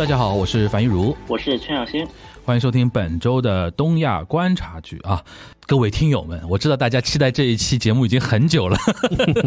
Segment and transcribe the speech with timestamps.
[0.00, 2.08] 大家好，我是樊一茹，我是陈小新，
[2.42, 5.22] 欢迎收听本周的东亚观察局啊！
[5.66, 8.78] 各位听友们，我知道大家期待这一期节目已经很久了，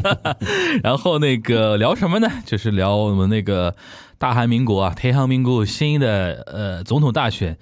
[0.84, 2.30] 然后那个聊什么呢？
[2.46, 3.76] 就是聊我们那个
[4.20, 7.58] 大韩民国啊，天韩民国新的呃总统大选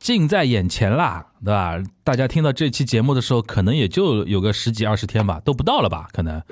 [0.00, 1.80] 近在眼前啦，对吧？
[2.02, 6.08] 大家听到这期节目的时候，可能也就有个十几二十天吧，都不到了吧？
[6.12, 6.42] 可能，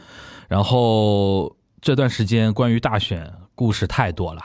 [0.47, 4.41] 然后这段时间关于大选故事太多了。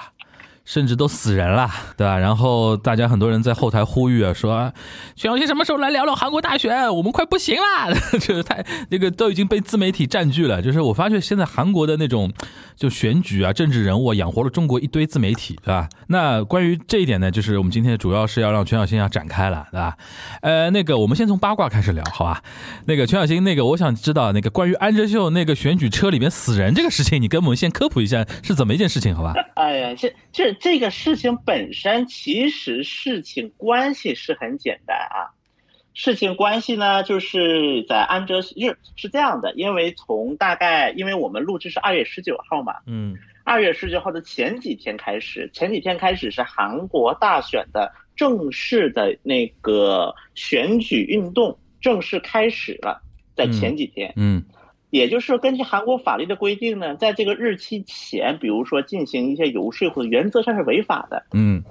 [0.68, 2.18] 甚至都死人了，对吧？
[2.18, 4.74] 然后大家很多人在后台呼吁啊，说
[5.16, 6.94] 全小新什么时候来聊聊韩国大选？
[6.94, 7.88] 我们快不行啦！
[8.20, 10.62] 就是太那个都已经被自媒体占据了。
[10.62, 12.34] 就是我发现现在韩国的那种
[12.76, 15.88] 就选举啊、政治人物啊养活了中国一堆自媒体，对吧？
[16.08, 19.96] 那关于这一点呢，就是我们今天主要是要让全小新要展开了，对吧？
[20.42, 22.44] 呃，那个我们先从八卦开始聊，好吧？
[22.88, 29.34] 那个全小新，那个我想知道那个关于安哲秀那个选举车里面死人这个事情，你跟我们先科普一下是怎么一件事情，好吧？
[29.56, 30.57] 哎呀，这这。
[30.60, 35.34] 这个事情本身其实事情关系是很简单啊，
[35.94, 38.56] 事情关系呢就是在安哲是
[38.96, 53.02] 是这样的，因为从大概因为我们录制是二月十九号嘛，嗯，二月十九号的前几天开始，前几天开始是韩国大选的正式的那个选举运动正式开始了，
[53.36, 54.44] 在前几天，嗯。
[54.90, 61.26] 也就是根据韩国法律的规定呢，在这个日期前，比如说进行一些游说，或者原则上是违法的。
[61.34, 61.64] 嗯，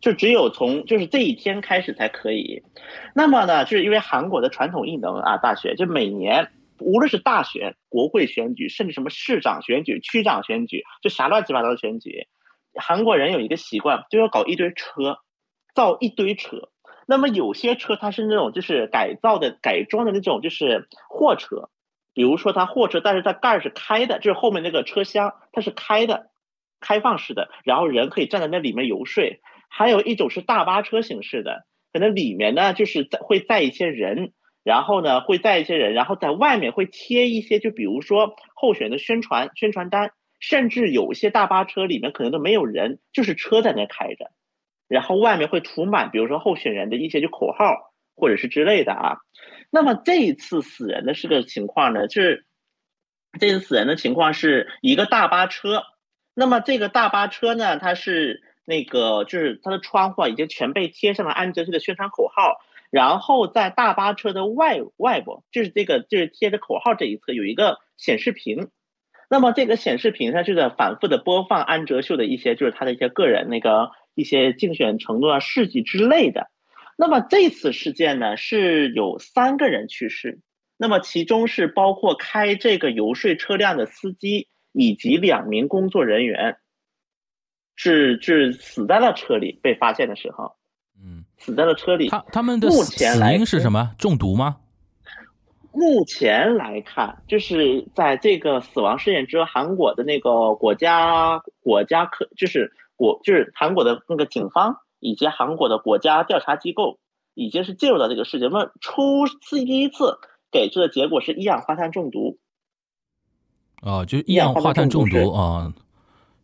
[0.00, 2.64] 就只有从就是这一天开始才可以。
[3.14, 12.26] 那么呢，就是因为韩国的传统艺能啊，大学就每年无论是大选、国会选举，甚至什么市长选举、区长选举，就啥乱七八糟的选举，
[12.74, 15.18] 韩国人有一个习惯，就要搞一堆车，
[15.74, 16.70] 造一堆车。
[17.06, 21.70] 那么有些车它是那种就是改造的、改装的那种，就是货车。
[22.18, 26.32] 比如说，它货车，但是它盖儿是开的，就是后面那个车厢它是开的，
[26.80, 29.22] 开放式的，然后人可以站在那里面游说。
[29.68, 34.32] 还有一种是大巴车形式的，可能里面呢就是在会载一些人，
[34.64, 40.10] 然后呢会载一些人，然后在外面会贴一些，就比如说候选的宣传宣传单，
[40.40, 44.32] 甚至有些大巴车里面可能都没有人，就是车在那开着，
[44.88, 47.87] 然后外面会涂满，比如说候选人的一些就口号
[48.18, 49.16] 或者是之类的啊。
[49.70, 52.44] 那么这一次死人的是个情况呢，就是
[53.38, 55.82] 这次死人的情况是一个大巴车。
[56.34, 62.56] 那么这个大巴车呢，它是那个就是它的窗户已经全被贴上了安哲秀的宣传口号，
[62.90, 68.70] 然后在大巴车的外外部，就是这个就是贴着口号这一侧有一个显示屏。
[69.28, 76.48] 那么这个显示屏它就在反复的播放安哲秀的一些就是他的一些个人那个一些竞选承诺啊事迹之类的。
[77.00, 80.40] 那么这次事件呢，是有三个人去世，
[80.76, 86.56] 那么其中是包括开这个游说车辆的司机以及两名工作人员，
[87.76, 89.60] 是是死在了车里。
[89.62, 90.56] 被发现的时候，
[91.00, 92.08] 嗯，死在了车里。
[92.08, 93.94] 他他们的死因是什么？
[93.96, 94.56] 中毒吗？
[95.70, 104.80] 目前来看，就是在这个死亡事件之后，韩国的那个国家国家科，就是国就是韩国的那个警方。
[105.00, 106.98] 以及韩国的国家调查机构
[107.34, 110.18] 已经是介入到这个事情，那么初次第一次
[110.50, 112.38] 给出的结果是一氧化碳中毒。
[113.80, 115.72] 哦，就是一氧化碳中毒啊，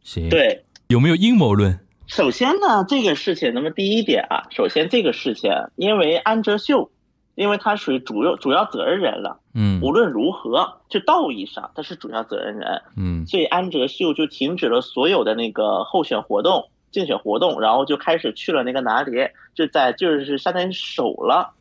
[0.02, 0.28] 行。
[0.28, 1.80] 对，有没有阴谋论？
[2.06, 6.92] 首先呢，这个事情，那么第一点啊，首先这个事情，因为安哲秀，
[7.34, 16.70] 因为他属于主要主要责任人了，嗯，无论如何，就道义上他是主要责任人，嗯，所以安哲秀就停止了所有的那个候选活动。
[16.94, 19.10] 竞选活动，然后就开始去了那个哪里，
[19.52, 21.54] 就在就是相当于守了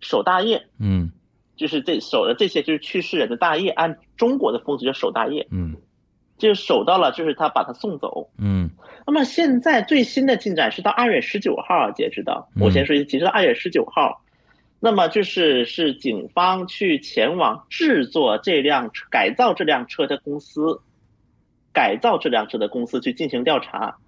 [0.00, 1.12] 守大业，嗯，
[1.56, 5.76] 就是这守的这些就是去世人的大业，按中国的风俗叫守大业，嗯，
[6.38, 8.70] 就守到了，就是他把他送走，嗯。
[9.06, 14.22] 那么现在最新的进展是到二月十九号，截止到我先说一，截止到二月十九号，
[14.80, 20.80] 那么就是是警方去前往制作这辆改造这辆车的公司，
[21.72, 23.98] 改造这辆车的公司去进行调查。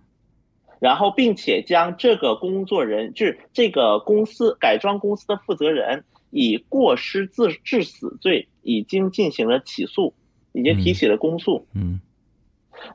[0.80, 10.14] 然后，并且将这个工作人，就是这个公司改装公司的负责人，以过失致致死罪，已经进行了起诉，
[10.52, 11.66] 已经提起了公诉。
[11.74, 12.00] 嗯。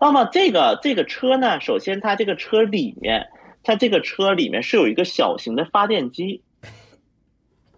[0.02, 1.62] 那么，这个这个车呢？
[1.62, 3.28] 首先，它这个车里面，
[3.62, 6.42] 它这个车里面是有一个小型的发电机，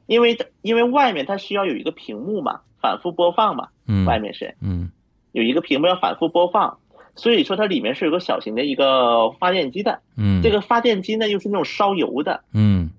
[0.06, 3.68] 因为因为外面它需要有一个屏幕嘛，反复播放嘛。
[3.86, 4.06] 嗯。
[4.06, 4.90] 外面是嗯，
[5.34, 6.80] 有一个屏幕要反复播放。
[7.18, 12.92] 所以说它里面是有个小型的一个发电机的，嗯，这个发电机呢又是那种烧油的，嗯，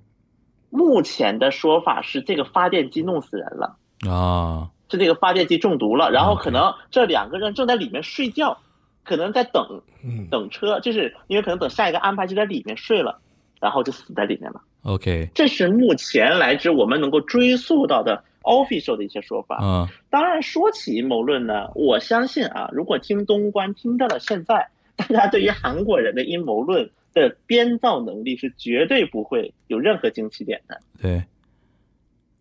[0.68, 3.76] 目前的说法是这个发电机弄死人了。
[4.08, 8.58] 啊，是这个发电机中毒了，然后可能这两个人正在里面睡觉，
[9.04, 9.82] 可能在等
[10.30, 13.20] 等车，就是因为可能等下一个安排就在里面睡了，
[13.60, 14.60] 然后就死在里面了。
[14.84, 19.58] OK，这是目前来之我们能够追溯到的 official 的一些说法。
[19.62, 30.80] 嗯，当然说起阴谋论呢，我相信啊，如果听东关听到了现在，大家对于韩国人的阴谋论的编造能力是绝对不会有任何惊奇点的。
[31.00, 31.24] 对，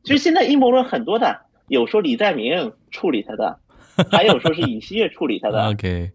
[0.03, 3.59] 其实现在阴谋论很多的，有说李在明处理他的，
[4.11, 5.67] 还有说是尹锡悦处理他的。
[5.69, 6.11] OK，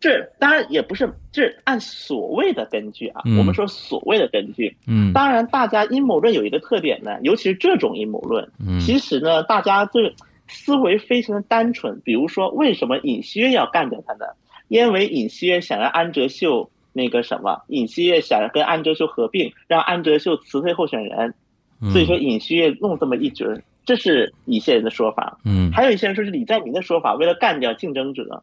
[0.00, 3.22] 这当然也不是，这是按所谓的根据啊。
[3.24, 10.00] 嗯我们说所谓的根据，嗯当然大家阴谋论有一个特点呢，尤其是这种阴谋论，嗯其实呢，大家就
[10.46, 12.00] 思维非常的单纯。
[12.04, 14.26] 比如说，为什么尹锡悦要干掉他呢？
[14.68, 21.34] 因为尹锡悦想让安哲秀那个什么，尹锡悦想跟安哲秀合并，让安哲秀辞退候选人，
[21.80, 25.38] 嗯所以说尹锡悦弄这么一局儿，这是一些人的说法。
[25.44, 28.42] 嗯还有一些人说是李在明的说法，为了干掉竞争者，嗯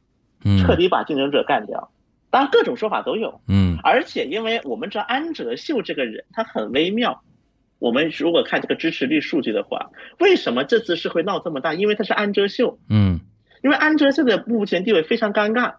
[0.62, 1.92] 彻底把竞争者干掉。
[2.30, 3.42] 当然，各种说法都有。
[3.48, 7.24] 嗯而且，因为我们知道安哲秀这个人，他很微妙。
[7.80, 11.74] 我们如果看这个支持率数据的话，为什么这次是会闹这么大？
[11.74, 13.22] 因为他是安哲秀，嗯
[13.64, 15.76] 因为安哲秀的目前地位非常尴尬。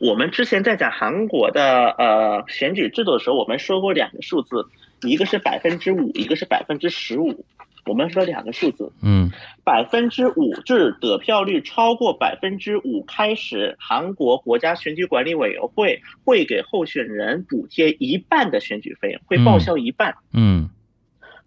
[0.00, 4.66] 我们之前在讲韩国的呃选举制度的时候，我们说过两个数字，
[5.02, 7.44] 一个是百分之五，一个是百分之十五。
[7.86, 9.30] 我们说两个数字，嗯。
[9.64, 20.16] 百分之五就是得票率超过百分之五开始，韩国国家选举管理委员会会给候选人补贴一半的选举费用，会报销一半。
[20.32, 20.68] 嗯。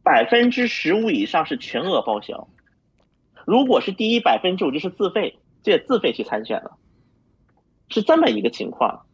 [0.03, 2.47] 百分之十五以上是全额报销，
[3.45, 6.77] 如果是低于百分之五就是自费，这自费去参选了，
[7.89, 9.05] 是这么一个情况。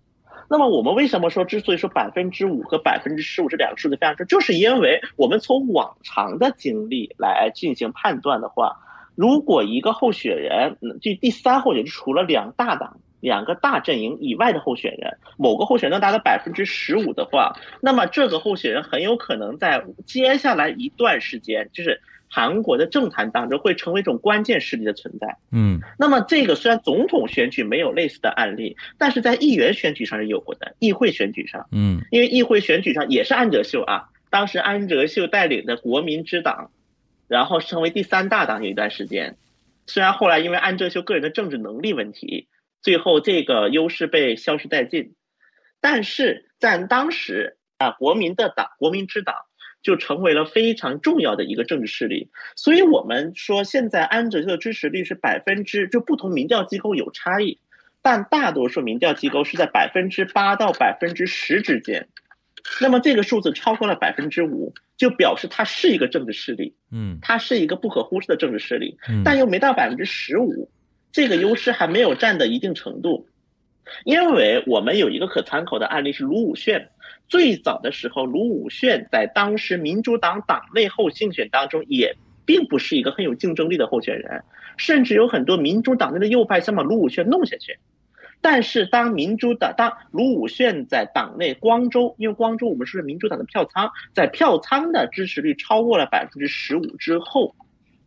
[0.50, 8.77] 那么我们为什么说，之所以说百分之五和百分之十五这两个数字非常重，就是因为我们从往常的经历来进行判断的话，
[9.15, 22.01] 如果一个候选人，嗯就第三候选人除了两大党、两个大阵营以外的候选人，某个候选人能达到百分之十五的话，那么这个候选人很有可能在接下来一段时间，就是
[22.35, 25.37] 韩国的政坛当中会成为一种关键势力的存在。
[25.53, 25.79] 嗯。
[25.97, 32.01] 那么这个虽然总统选举没有类似的案例，但是在议员选举上是有过的，议会选举上，嗯。
[32.11, 36.71] 因为议会选举上也是安哲秀啊，当时安哲秀带领的国民之党，
[37.29, 39.37] 然后成为第三大党有一段时间，
[39.87, 42.49] 虽然后来因为安哲秀个人的政治能力问题，
[42.81, 45.15] 最后这个优势被消失殆尽，
[45.79, 49.35] 但是在当时啊，国民的党国民之党
[49.85, 57.59] 就成为了非常重要的一个政治势力，所以我们说现在安哲秀的支持率是百分之，就不同民调机构有差异，
[58.01, 62.07] 但大多数民调机构是在百分之八到百分之十之间。
[62.81, 70.71] 那么这个数字超过了百分之五，就表示它是一个政治势力，嗯它是一个不可忽视的政治势力，嗯，但又没到百分之十五，
[71.11, 73.27] 这个优势还没有占到一定程度。
[74.03, 76.87] 因为我们有一个可参考的案例是卢武铉，
[77.27, 84.44] 最早的时候，卢武铉在当时民主党党内后竞选当中也并不是一个很有竞争力的候选人，
[84.77, 87.77] 甚至有很多民主党内的右派想把卢武铉弄下去。
[88.42, 97.56] 但是当民主党当卢武铉在党内光州，因为光州我们是民主党的票仓，在票仓的支持率超过了百分之十五之后，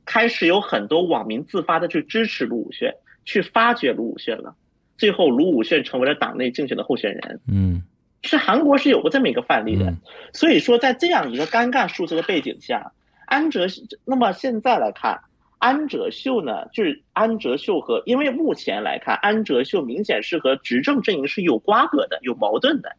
[0.05, 4.55] 开始有很多网民自发的去支持卢武铉，去发掘卢武铉了。
[4.97, 7.41] 最后，卢武铉成为了党内竞选的候选人。
[7.49, 7.83] 嗯
[8.23, 9.97] 是韩国是有过这么一个范例的嗯，
[10.33, 12.93] 所以说在这样一个尴尬数字的背景下，
[13.27, 13.67] 安哲
[14.05, 15.21] 那么现在来看，
[15.59, 22.97] 安哲秀呢，就是安哲秀和因为目前来看，安哲秀明显是和执政阵营是有瓜葛的、有矛盾的，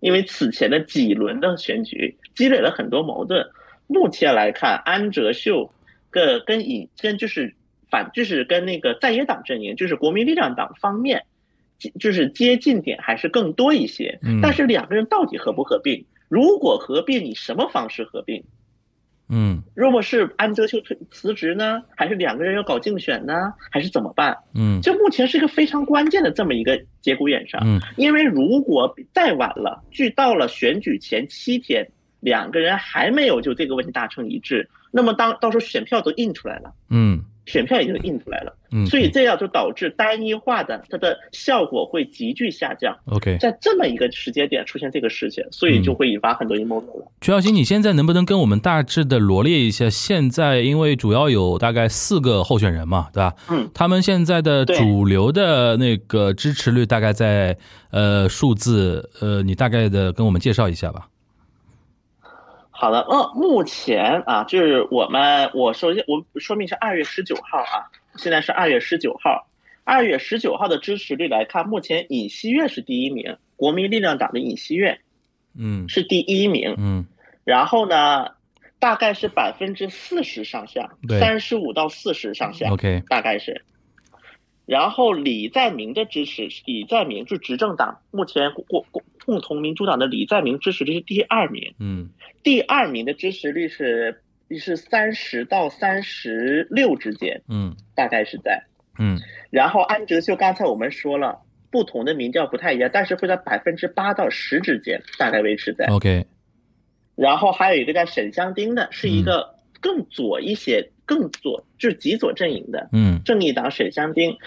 [0.00, 3.50] 因为此前的几轮的选举积累了很多矛盾。
[3.86, 5.72] 目前来看，安哲秀
[6.10, 7.54] 跟跟以跟就是
[7.90, 11.24] 反就是跟那个在野党阵营，就是国民力量党方面。
[11.98, 14.40] 就是接近点还是更多一些，嗯。
[14.42, 16.04] 但是两个人到底合不合并？
[16.28, 18.44] 如果合并，以什么方式合并？
[19.28, 19.62] 嗯。
[19.74, 23.34] 如果是安哲秀退辞职呢，还是两个人要搞竞选呢，
[23.70, 24.36] 还是怎么办？
[24.54, 24.80] 嗯。
[24.82, 27.80] 这目前是一个非常关键的这么一个节骨眼上，嗯。
[27.96, 31.88] 因为如果再晚了，距到了选举前七天，
[32.20, 42.94] 两个人还没有就这个问题达成一致，那么当到时候选票都印出来了，嗯选票已经印出来了，嗯，所以这样就导致单一化的它的效果会急剧下降。
[43.06, 47.06] OK，在这么一个时间点出现这个事情，所以就会引发很多阴谋论了。
[47.22, 49.88] 曲小新，你现在能不能跟我们大致的罗列一下？
[49.88, 53.34] 现在因为主要有大概四个候选人嘛，对吧？
[53.48, 57.56] 嗯，他们现在的主流的那个支持率大概在
[57.90, 61.08] 呃数字呃，你大概的跟我们介绍一下吧。
[62.80, 69.48] 好的，嗯，目前啊，就是我们我首先我说明是二月十九号啊，现在是二月十九号，
[69.82, 75.00] 二月十九号的支持率来看，目前尹锡悦是第一名，国民力量党的尹锡悦
[75.58, 76.76] 嗯是第一名。
[76.78, 77.06] 嗯
[77.42, 78.28] 然后呢，
[78.78, 83.64] 大概是百分之四十上下对，三十五到四十上下，，OK，大概是。
[84.66, 92.08] 然后李在明的支持，李在明是执政党，目前共共共同民主党的李在明支持率是第二名，嗯。
[92.42, 94.22] 第二名的支持率是
[94.58, 97.76] 是三十到三十六之间，嗯。
[97.94, 98.64] 大概是在。
[98.98, 99.20] 嗯。
[99.50, 105.84] 然后安哲秀刚才我们说了，不同的民调不太一样，但是会在百分之八到十之间大概维持在。
[105.88, 106.24] ，OK，
[107.14, 113.20] 然后还有一个叫沈香丁的，是一个更左一些、更左就是极左阵营的嗯。
[113.26, 114.38] 正义党沈香丁。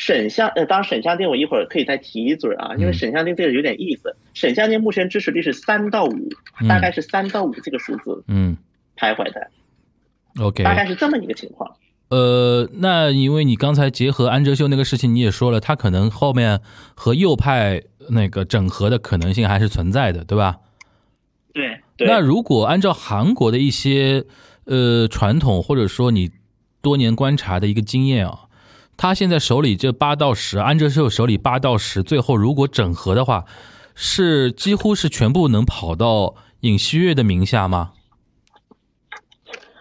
[0.00, 4.14] 沈香呃，当然沈香丁我一会儿可以再提一嘴啊，因为嗯沈香丁这个有点意思。
[4.32, 6.28] 沈香丁目前支持率是三到五，
[6.60, 8.56] 嗯大概是三到五这个数字嗯
[8.96, 9.50] 徘徊的
[10.40, 11.68] ，，OK，大概是这么一个情况。
[12.10, 16.60] 呃，那因为你刚才结合安哲秀那个事情，你也说了，他可能后面
[16.94, 20.58] 和右派那个整合的可能性还是存在的，对吧？
[21.52, 24.24] 对对，那如果按照韩国的一些
[24.64, 26.30] 呃传统，或者说你
[26.80, 28.47] 多年观察的一个经验啊，
[28.98, 33.44] 他现在手里这八到十，安哲秀手里八到十，最后如果整合的话，
[33.94, 37.92] 是几乎是全部能跑到尹锡悦的名下吗？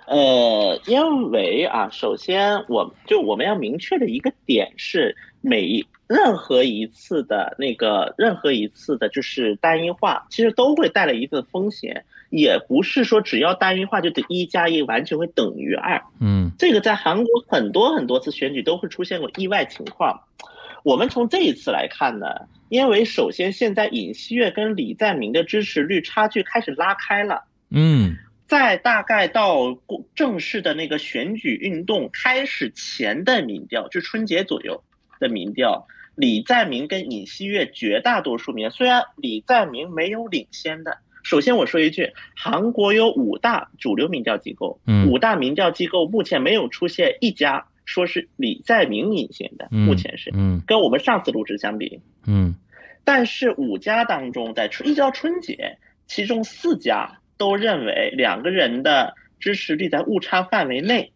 [0.05, 16.01] 呃，因为啊，首先我就我们要明确的一个点是，每任何一次的那个任何一次的就是单一化，其实都会带来一定的风险，也不是说只要单一化就得一加一完全会等于二。
[16.19, 20.22] 嗯这个在韩国很多很多次选举都会出现过意外情况。
[20.84, 22.27] 我们从这一次来看呢，
[22.69, 27.46] 因为首先现在尹锡悦跟李在明的支持率差距开始拉开了。
[27.69, 28.15] 嗯
[28.48, 34.84] 在大概到公正式的那个选举运动开始前的民调，就春节左右
[35.19, 41.00] 的民调，李在明跟尹锡悦绝大多数民，虽然李在明没有领先的。
[41.27, 45.10] 首先我说一句，韩国有五大主流民调机构，嗯。
[45.10, 50.63] 五大民调机构目前没有出现一家说是李在明领先的，嗯，目前是嗯。
[50.65, 52.55] 跟我们上次录制相比，嗯。
[53.03, 61.12] 但是五家当中，在春一直到春节，其中四家都认为两个人的支持率在误差范围内，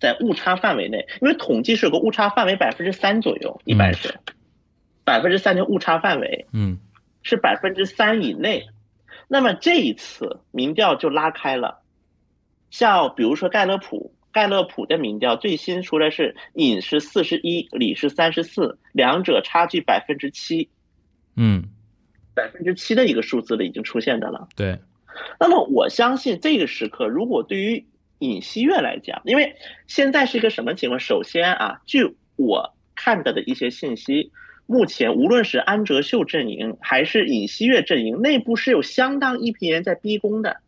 [0.00, 4.14] 在误差范围内，因为统计是有个误差范围百分之三左右，一般是。
[5.04, 6.78] 百分之三的误差范围嗯。
[7.22, 8.64] 是百分之三以内。
[9.32, 11.82] 那么这一次民调就拉开了，
[12.68, 20.68] 像比如说盖勒普，盖勒普的民调最新出来是尹是四十一，李是三十四，两者差距百分之七。
[21.36, 21.68] 嗯，
[22.34, 24.48] 百分之七的一个数字了，已经出现的了。
[24.56, 24.80] 对，
[25.38, 27.86] 那么我相信这个时刻，如果对于
[28.18, 29.54] 尹锡悦来讲，因为
[29.86, 30.98] 现在是一个什么情况？
[30.98, 34.32] 首先啊，据我看到的一些信息，
[34.70, 40.58] 目前无论是安哲秀阵营还是尹锡悦阵营，内部是有相当一批人在逼宫的，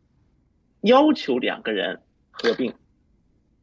[0.80, 2.00] 要求两个人
[2.32, 2.74] 合并。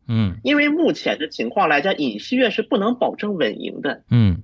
[0.08, 4.03] 嗯因为目前的情况来讲，尹锡悦是不能保证稳赢的。
[4.10, 4.43] 嗯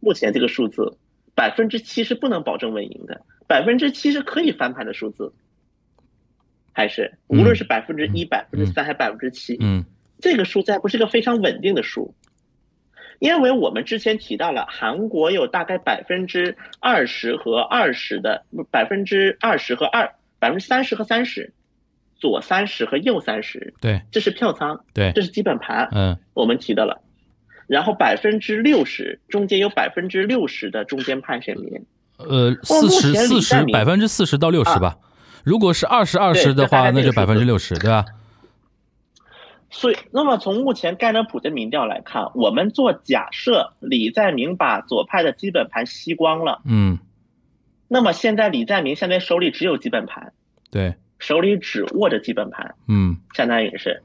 [0.00, 0.98] 目前这个数字，
[1.36, 5.32] 百分之七是不能保证稳赢的，百分之七是可以翻盘的数字，
[6.72, 9.84] 还是无论是百分之一、百分之三还百分之七，嗯
[10.18, 12.16] 这个数字还不是个非常稳定的数，
[13.20, 21.52] 因为我们之前提到了，韩国有大概百分之二十和二十的百分之二十和二百分之三十和三十，
[22.18, 27.02] 左三十和右三十，对这是票仓，对这，是基本盘，嗯我们提到了。
[27.66, 31.86] 然后百分之六十，中间有百分之六十的中间派选民，
[32.16, 34.96] 呃，四十前四十百分之四十到六十啊吧。
[35.44, 38.04] 如果是二十二十的话，那就百分之六十，对吧？
[39.70, 46.98] 所以，那么从目前盖勒普的民调来看，我们做假设，李在明把左派的基本盘吸光了，嗯，
[47.86, 50.32] 那么现在李在明现在手里只有基本盘，
[50.70, 53.18] 对，手里只握着基本盘，嗯。
[53.34, 54.02] 相当于是。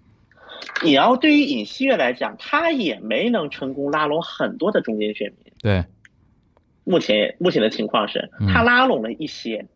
[0.84, 5.54] 你要对于尹锡悦来讲，他也没能成功拉拢很多的中间选民。
[5.62, 5.86] 对，
[6.84, 9.68] 目前目前的情况是嗯，他拉拢了一些，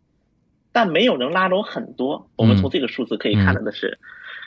[0.72, 2.29] 但没有能拉拢很多。
[2.36, 2.62] 我们嗯。
[2.62, 4.00] 从这个数字可以看到的是，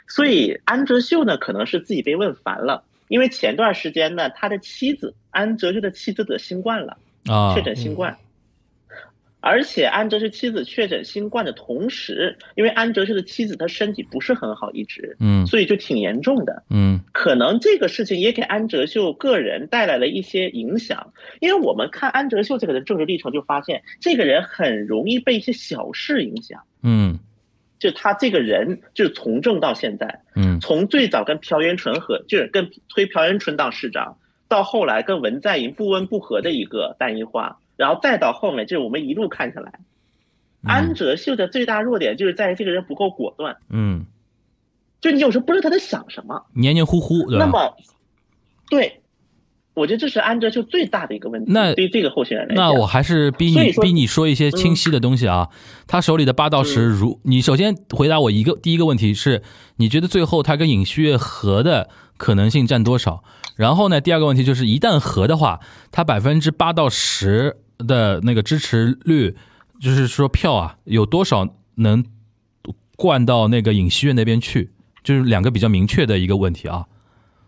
[0.08, 8.16] 所以安哲秀呢，可能是自己被问烦了，因为前段时间呢，他的妻子安哲秀的妻子得新冠了，啊，确诊新冠。
[9.44, 16.62] 而且安哲秀妻子确诊新冠的同时，因为安哲秀的妻子她身体不是很好，一直，嗯所以就挺严重的。
[16.70, 26.62] 嗯可能这个事情也给安哲秀个人带来了一些影响，因为我们看安哲秀这个人政治历程，就发现这个人很容易被一些小事影响。
[26.84, 27.18] 嗯
[27.82, 39.80] 就他这个人，就是从政到现在，嗯从最早跟朴元淳和，就是跟推朴元淳当市长，到后来跟文在寅不温不和的一个单一化，然后再到后面，就是我们一路看下来，
[40.62, 44.06] 安哲秀的最大弱点就是在于这个人不够果断，嗯，
[45.00, 46.46] 就你有时候不知道他在想什么。
[46.54, 47.28] 黏黏糊糊？
[47.32, 47.76] 那么，
[48.70, 49.01] 对，
[49.74, 51.50] 我觉得这是安哲秀最大的一个问题。
[51.52, 55.48] 那对这个候选人来讲，那我还是逼你逼你说一些清晰的东西啊。
[55.86, 59.42] 他手里的八到十，如你首先回答我一个第一个问题是，
[59.76, 61.88] 你觉得最后他跟尹锡悦合的
[62.18, 63.24] 可能性占多少？
[63.56, 65.60] 然后呢，第二个问题就是，一旦合的话，
[65.90, 69.36] 他百分之八到十的那个支持率，
[69.80, 72.04] 就是说票啊，有多少能
[72.96, 74.70] 灌到那个尹锡悦那边去？
[75.02, 76.86] 就是两个比较明确的一个问题啊。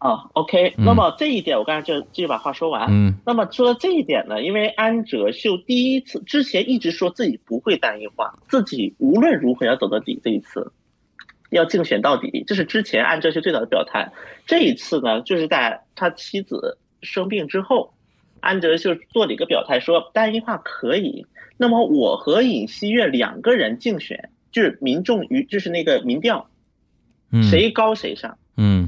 [0.05, 2.89] 啊，OK，嗯那么这一点我刚才就继续把话说完。
[2.91, 10.73] 嗯那么说这一点呢，因为安哲秀第一次之前一直说自己不会单一化，自己无论如何要走到底，这一次
[11.49, 14.13] 要竞选到底，这是之前安哲秀最早的表态。
[14.45, 17.95] 这一次呢，就是在他妻子生病之后，
[18.41, 21.25] 安哲秀做了一个表态，说单一化可以。
[21.57, 26.51] 那么我和尹锡悦两个人竞选，就是民众与就是那个民调，
[27.33, 28.37] 嗯，谁高谁上。
[28.59, 28.84] 嗯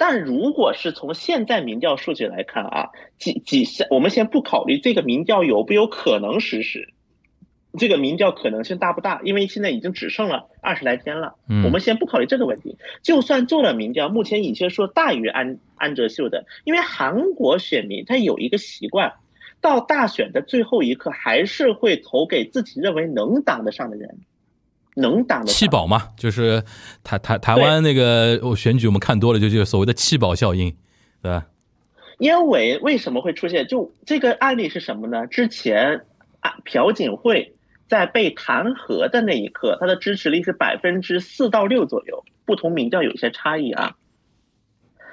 [0.00, 2.88] 但如果是从现在民调数据来看啊，
[3.18, 6.88] 几几我们先不考虑这个民调有没有可能实施，
[7.78, 9.20] 这个民调可能性大不大？
[9.24, 12.78] 因为现在已经只剩了二十来天了，嗯，我们先不考虑这个问题。
[13.02, 19.12] 就算做了民调，目前尹锡说大于安安哲秀的，因为韩国选民他有一个习惯，
[19.60, 24.20] 到大选的最后一刻还是会投给自己认为能当得上的人，
[24.96, 25.54] 能当得上。
[25.54, 26.62] 弃保嘛，就是
[27.02, 30.74] 台台台湾那个哦选举，我们看多了，就就是所谓的弃保效应，
[31.22, 31.46] 对吧？
[32.18, 33.66] 因为为什么会出现？
[33.66, 35.26] 就这个案例是什么呢？
[35.26, 36.04] 之前
[36.40, 37.54] 啊，朴槿惠
[37.88, 43.96] 在被弹劾的那一刻，她的支持率是百分之四到六左右，不同民调有一些差异啊。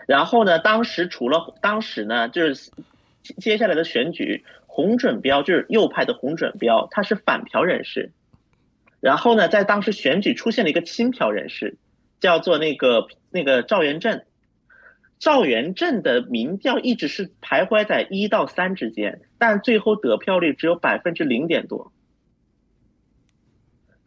[0.05, 2.71] 然后呢，当时除了当时呢，就是
[3.39, 8.11] 接下来的选举，洪准标就是右派的洪准标，他是反朴人士。
[8.99, 11.77] 然后呢，在当时选举出现了一个亲朴人士，
[12.19, 14.25] 叫做那个那个赵元振。
[15.19, 21.91] 赵元振的民调一直是徘徊在一到三之间，但最后得票率只有百分之零点多。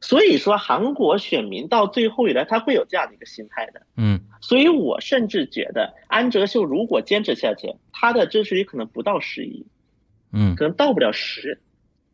[0.00, 3.83] 所以说，韩国选民到最后以来，他会有这样的一个心态的。
[3.96, 9.66] 嗯所以我甚至觉得，安哲秀如果坚持下去，他的支持率可能不到十一，
[10.33, 11.61] 嗯可能到不了十，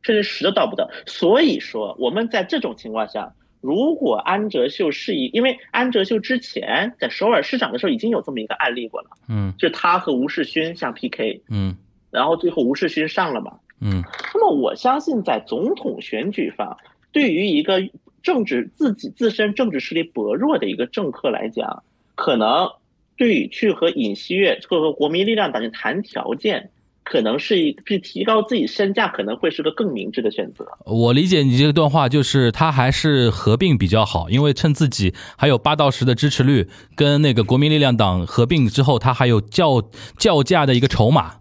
[0.07, 0.89] 甚至十都到不到。
[1.05, 9.09] 所以说，我们在这种情况下，如果安哲秀是一，因为安哲秀之前在首尔市长的时候已经有这么一个案例过了。
[9.29, 11.77] 嗯就他和吴世勋相 PK，嗯
[12.13, 13.59] 然后最后吴世勋上了嘛。
[13.81, 16.79] 嗯那么我相信在总统选举上，
[17.11, 17.83] 对于一个
[18.23, 21.83] 政治自己自身政治实力薄弱的一个政客来讲，
[22.15, 22.71] 可能
[23.17, 26.71] 对于去和尹锡悦或和国民力量党去谈条件，
[27.09, 30.67] 可能是一去提高自己身价，可能会是个更明智的选择。
[30.85, 39.89] 我理解你这段话，就是他还是合并比较好，因为趁自己还有八到十的支持率，跟那个国民力量党合并之后，他还有较
[40.19, 41.35] 较价的一个筹码。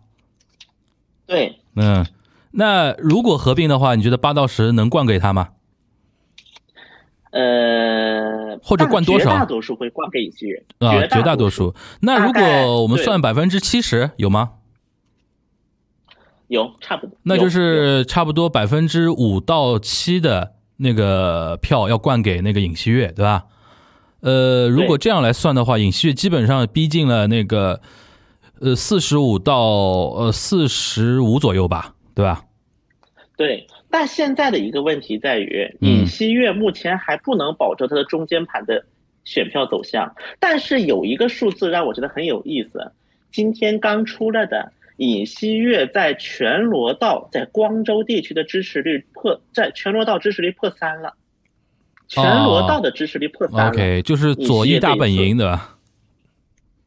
[1.26, 2.06] 对，嗯，
[2.52, 5.50] 那如果合并的话，你觉得八到十能灌给他吗？
[7.32, 11.74] 呃，或者灌多少绝大多数会灌给一些人，啊，绝大大多数。
[12.02, 14.52] 那如果我们算百分之七十，有吗？
[16.56, 23.44] 有差不多，那就是差不多百分之五到七的那个票要灌给那个尹锡悦，对吧？
[24.22, 27.80] 呃，如果这样来算的话，尹锡悦基本上逼近了那个
[28.60, 32.44] 呃四十五到呃四十五左右吧，对吧？
[33.38, 38.86] 对，但现在的一个问题在于，嗯尹锡悦目前还不能保证他的中间盘的
[39.26, 40.16] 选票走向。
[40.40, 42.92] 但是有一个数字让我觉得很有意思，
[43.32, 51.16] 今天刚出来的尹锡悦在全罗道在光州地区的支持率破，在全罗道支持率破三了，
[52.08, 53.70] 全罗道的支持率破三了。
[53.70, 55.60] OK，就是左翼大本营，的？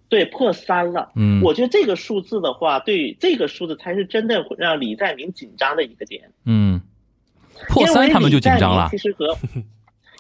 [0.09, 1.13] 对，破三了。
[1.17, 6.31] 嗯，我觉得这个数字的话，对这个数字才是真的让李在明紧张的一个点。
[6.47, 6.81] 嗯，
[7.69, 8.97] 破三他们就紧张了其。
[8.97, 9.37] 实和，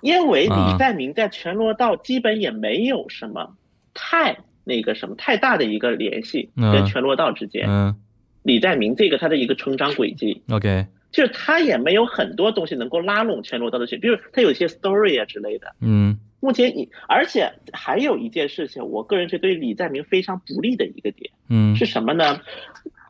[0.03, 3.57] 因为 啊李在明在全罗道基本也没有什么
[3.94, 7.66] 太那个什么太大的一个联系嗯跟全罗道之间。
[7.68, 7.96] 嗯
[8.44, 15.74] 李在明这个他的一个成长轨迹，，OK，就是他也没有很多东西能够拉拢全罗道的选，比如他有一些 story 啊之类的。
[15.81, 21.33] 嗯目前你，而且还有一件事情，我个人觉得对李在明非常不利的一个点。
[21.48, 22.40] 嗯是什么呢？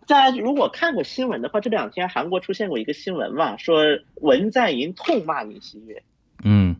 [0.09, 3.83] 大家如果看过新闻的话，这两天韩国出现过一个新闻嘛，说
[4.15, 6.03] 文在寅痛骂尹锡悦。
[6.43, 6.77] 嗯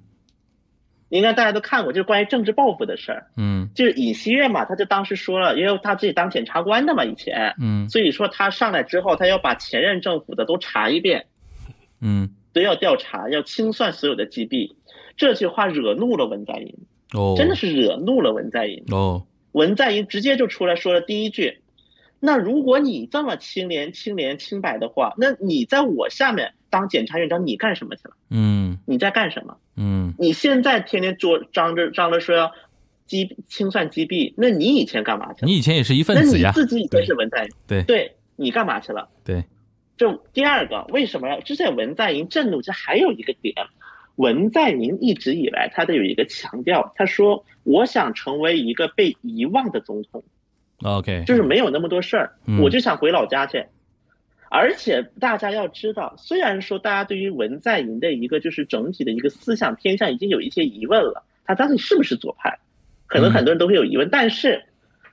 [1.09, 3.27] 应该大家都看过，就是关于政治报复的事儿。
[3.37, 11.27] 嗯就是尹锡悦嘛，他就当时说了，因为他自己当检察官的嘛，以前，嗯所以说他上来之后，他要把前任政府的都查一遍，
[12.01, 14.75] 嗯都要调查，要清算所有的击毙。
[15.17, 16.75] 这句话惹怒了文在寅，
[17.13, 18.85] 哦，真的是惹怒了文在寅。
[18.91, 21.61] 哦，文在寅直接就出来说了第一句
[22.21, 28.15] ：“那如果你这么清廉、清廉、清白的话，那你在我下面当检察院长，你干什么去了？
[28.31, 29.57] 嗯你在干什么？
[29.77, 32.53] 嗯你现在天天做张着张着说要
[33.07, 35.47] 击清算击毙，那你以前干嘛去了？
[35.47, 39.09] 你以前也是一份那你，自己以前是文在寅，对对你干嘛去了？
[39.25, 39.45] 对，
[39.97, 42.63] 这第二个，为什么要之前文在寅震怒？
[42.63, 43.55] 这还有一个点，
[44.17, 50.25] 文在寅一直以来他都有一个强调，他说我想成为一个被遗忘的总统，
[50.83, 53.67] OK，就是没有那么多事儿，嗯我就想回老家去。
[54.51, 62.59] 而且大家要知道，虽然说大家对于文在寅的一个就是整体的一个思想偏向已经有一些疑问了，他到底是不是左派，
[63.07, 64.09] 可能很多人都会有疑问。
[64.11, 64.65] 但是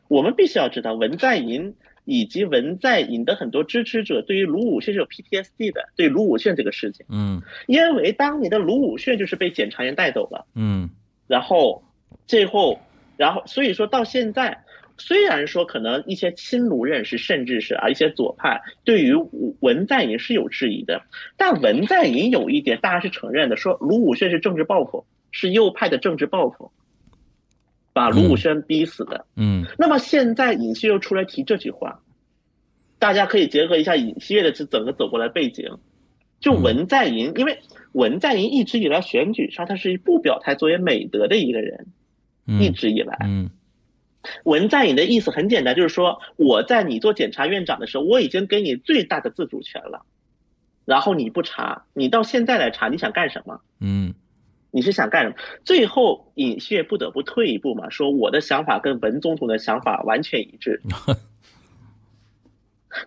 [0.08, 1.76] 我们必须要知道，文在寅
[2.06, 10.46] 以及文在寅的很多支持者对于卢武铉是有 PTSD 的，对卢武铉这个事情，嗯因为当年的卢武铉就是被检察院带走了。
[10.56, 10.92] 嗯
[11.28, 11.84] 然后
[12.28, 12.80] 最后，
[13.18, 14.64] 然后所以说到现在，
[14.98, 19.14] 虽然说可能一些亲卢人士，甚至是啊一些左派对于
[19.60, 21.04] 文在寅是有质疑的，
[21.38, 26.72] 但文在寅有一点大家是承认的，说卢武铉是政治报复，是右派的政治报复，
[27.94, 29.26] 把卢武铉逼死的。
[29.36, 29.66] 嗯。
[29.78, 32.02] 那么现在尹锡悦又出来提这句话，
[33.00, 35.78] 大家可以结合一下尹锡悦的这整个走过来背景。
[36.42, 37.60] 就文在寅，因为
[37.92, 41.88] 文在寅一直以来选举上他是不表态作为美德的一个人，
[42.46, 43.50] 一嗯直以来，嗯
[44.44, 50.06] 文在寅的意思很简单，就是说我在你做检察院长的时候，我已经给你最大的自主权了，
[50.86, 53.62] 然后你不查，你到现在来查，你想干什么？
[53.80, 54.14] 嗯
[54.72, 55.36] 你是想干什么？
[55.64, 60.82] 最后尹锡悦不得不退一步嘛，说我的想法跟文总统的想法完全一致。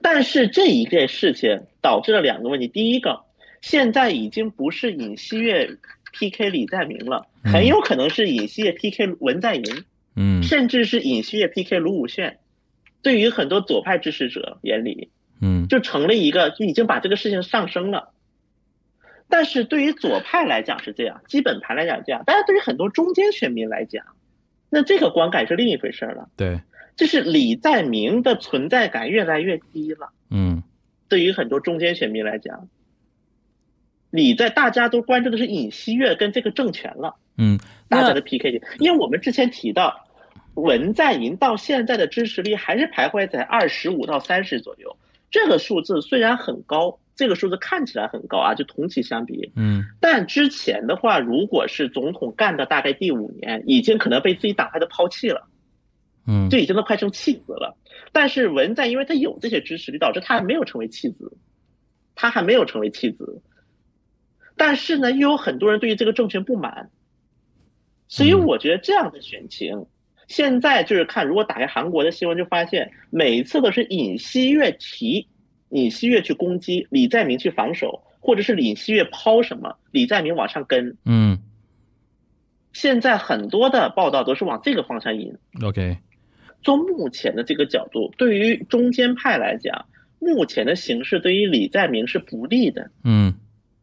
[0.01, 3.25] 但是这一件事情导致了两个问题，第一个，
[3.61, 5.77] 现在已经不是尹锡悦
[6.13, 9.85] PK 李在明了，嗯很有可能是尹锡悦 PK 文在寅。
[10.21, 12.39] 嗯甚至是尹锡悦 PK 卢武铉，
[13.03, 18.13] 对于很多左派支持者眼里，嗯就成了一个就已经把这个事情上升了。
[19.29, 24.05] 但是对于左派来讲是这样，基本盘来讲这样，但是对于很多中间选民来讲，
[24.71, 26.29] 那这个观感是另一回事了。
[26.37, 26.63] 对，
[26.97, 30.11] 就是李在明的存在感越来越低了。
[30.31, 30.63] 嗯
[31.09, 32.69] 对于很多中间选民来讲，
[34.11, 37.17] 李在大家都关注的是尹锡悦跟这个政权了。
[37.37, 40.08] 嗯，大家的 PK 点，因为我们之前提到，
[40.61, 44.97] 文在寅到现在的支持率还是徘徊在二十五到三十左右，
[45.31, 49.85] 这个数字虽然很高，这个数字看起来很高啊，就同期相比，嗯。
[50.01, 55.49] 但之前的话，如果是总统干到大概第五年，已经可能被自己党派都抛弃了，
[56.27, 56.51] 嗯。
[56.51, 57.77] 就已经都快成弃子了。
[58.13, 61.37] 但是文在，因为他有这些支持率，导致他还没有成为弃子，
[62.15, 63.43] 他还没有成为弃子。
[64.57, 66.91] 但是呢，又有很多人对于这个政权不满，
[68.09, 68.45] 所以嗯。
[68.45, 69.87] 我觉得这样的选情，
[70.29, 75.27] 现在就是看，如果打开韩国的新闻，就发现每一次都是尹锡悦提，
[75.71, 80.97] 尹锡悦去攻击，李在明去防守，或者是尹锡悦抛什么，李在明往上跟。
[81.05, 81.41] 嗯
[82.75, 85.35] 现在很多的报道都是往这个方向引。
[85.65, 85.97] ，OK，
[86.63, 89.87] 从目前的这个角度，对于中间派来讲，
[90.21, 93.35] 目前的形势对于李在明是不利的，嗯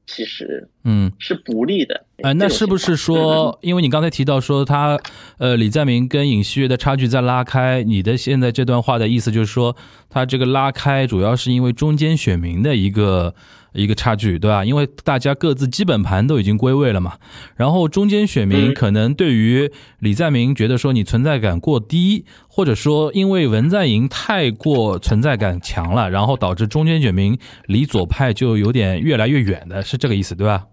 [0.07, 1.11] 其实嗯。
[1.19, 2.05] 是不利的。
[2.23, 4.99] 呃，那是不是说，因为你刚才提到说他，
[5.37, 9.75] 呃，李在明跟尹锡悦的差距在拉开，你的现在这段话的意思就是说，
[10.09, 13.35] 他这个拉开主要是因为中间选民的一个
[13.75, 14.63] 一个差距，对吧？
[14.65, 17.17] 因为大家各自基本盘都已经归位了嘛，
[17.55, 30.65] 然后中间选民嗯可能对于李在明觉得说你存在感过低，或者说因为文在寅太过存在感强了，然后导致中间选民离左派就有点越来越远的，是这个意思，对吧？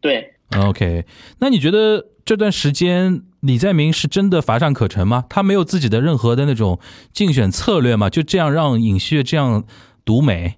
[0.00, 1.04] 对，OK，
[1.40, 5.24] 那你觉得这段时间李在明是真的乏善可陈吗？
[5.28, 6.78] 他没有自己的任何的那种
[7.12, 8.10] 竞选策略吗？
[8.10, 9.64] 就这样让尹锡悦这样
[10.04, 10.56] 独美？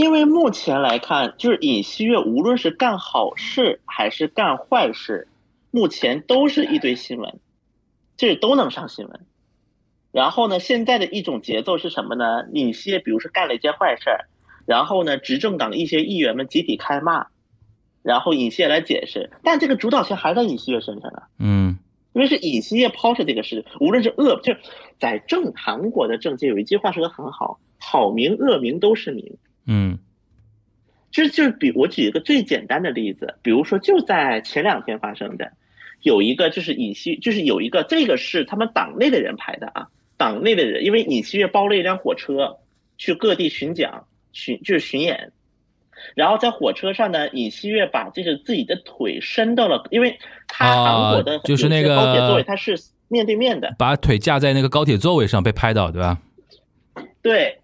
[0.00, 5.28] 因为目前来看，就是尹锡悦无论是干好事还是干坏事，
[5.70, 7.38] 目前都是一堆新闻，
[8.16, 9.20] 就是都能上新闻。
[10.10, 12.46] 然后呢，现在的一种节奏是什么呢？
[12.50, 14.24] 尹锡悦比如说干了一件坏事儿，
[14.64, 17.26] 然后呢，执政党的一些议员们集体开骂，
[18.02, 21.24] 然后尹锡悦来解释，但这个主导权还在尹锡悦身上啊。
[21.38, 21.78] 嗯
[22.14, 24.60] 因为是尹锡悦抛出这个事，无论是恶，就是
[24.98, 29.36] 在政韩国的政界有一句话说的很好，好名恶名都是名。
[29.70, 29.98] 嗯。
[31.10, 35.52] 就是就是比我举一个最简单的例子，比如说就在前两天发生的，
[36.02, 42.58] 有一个就是尹锡，就是有一个这个是他们党内的人拍的啊，党内的人，因为尹锡悦包了一辆火车
[42.96, 45.32] 去各地巡讲巡就是巡演，
[46.14, 52.78] 然后在火车上呢，尹锡悦把这个自己的腿伸到了，因为他韩国的啊就是那个高铁座位他是
[53.08, 56.18] 面对面的，把腿架在那个高铁座位上被拍到，对吧？
[57.20, 57.58] 对，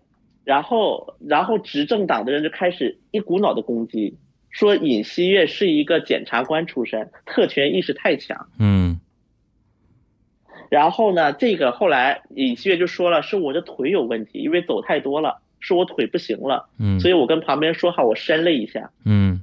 [0.46, 4.16] 然后然后执政党的人就开始一股脑的攻击，
[4.48, 8.48] 说尹锡悦是一个检察官出身，特权意识太强。
[8.60, 9.00] 嗯
[10.70, 18.92] 然后呢，这个后来尹锡悦就说了，是我的腿有问题，因为走太多了，是我腿不行了，嗯所以我跟旁边说好，我伸了一下。
[19.04, 19.42] 嗯，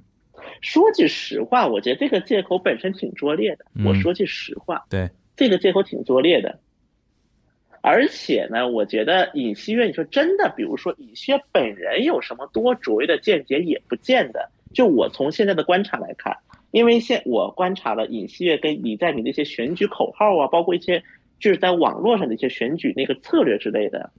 [0.62, 3.66] 说句实话，我觉得这个借口本身挺拙劣的。
[3.76, 6.60] 嗯我说句实话，对，这个借口挺拙劣的。
[7.86, 14.50] 而且呢，我觉得尹锡悦，你说真的，比如说尹锡悦本人有什么多卓越的见解，也不见得。
[14.74, 16.38] 就我从现在的观察来看，
[16.72, 21.04] 因为现我观察了尹锡悦跟李在明的一些选举口号啊，包括一些
[21.42, 24.12] 就是在网络上的一些选举那个策略之类的。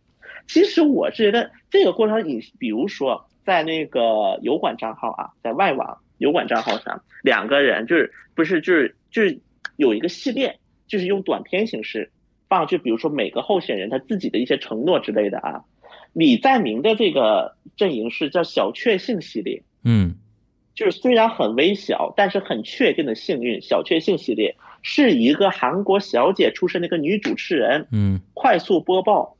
[0.46, 9.40] 其实我是觉得这个过程尹，比如说在那个油管账号啊，在外网油管账号上，两个人就是不是就是就是
[9.77, 12.11] 有一个系列，就是用短片形式
[12.54, 15.64] 放，就比如说每个候选人他自己的一些承诺之类的啊。
[16.12, 20.14] 李在明的这个阵营是叫小确幸系列，嗯
[20.72, 23.60] 就是虽然很微小，但是很确定的幸运。
[23.60, 29.36] 小确幸系列是一个韩国小姐出身的一个女主持人，嗯快速播报，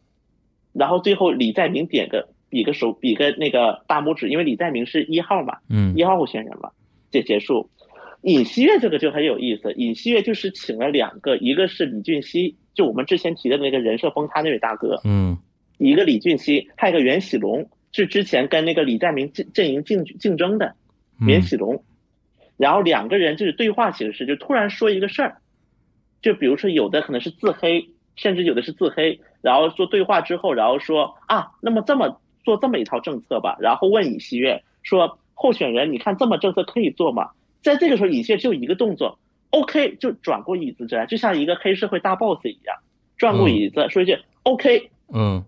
[0.73, 6.71] 然后最后李在明点个比个手比个那个大拇指，因为李在明是一号嘛，嗯一号候选人嘛，
[7.13, 7.71] 这结束。
[8.25, 15.39] 尹锡悦这个就很有意思，尹锡悦就是请了两个，一个是李俊熙，就我们之前提的那个人设崩塌那位大哥，嗯。
[15.77, 20.77] 一个李俊熙，还有一个袁喜龙，是之前跟那个李在明阵阵营竞竞争的
[21.27, 21.83] 袁喜龙，
[22.57, 25.39] 然后两个人就是对话形式，就突然说一个事儿，
[26.23, 37.31] 就比如说有的可能是自黑，甚至有的是自黑，然后做对话之后，然后说啊，那么这么做这么一套政策吧，然后问尹锡悦说，候选人你看这么政策可以做吗？
[37.65, 39.19] 在这个时候，尹锡悦只有一个动作
[39.51, 42.77] ，OK，就转过椅子来，就像一个黑社会大 boss 一样，
[43.17, 45.45] 转过椅子说一句 OK，嗯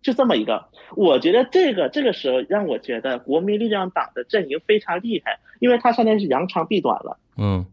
[0.00, 7.18] 就这么一个，我觉得这个这个时候让我觉得国民力量党的阵营非常厉害，因为他现在是扬长避短了。
[7.36, 7.66] 嗯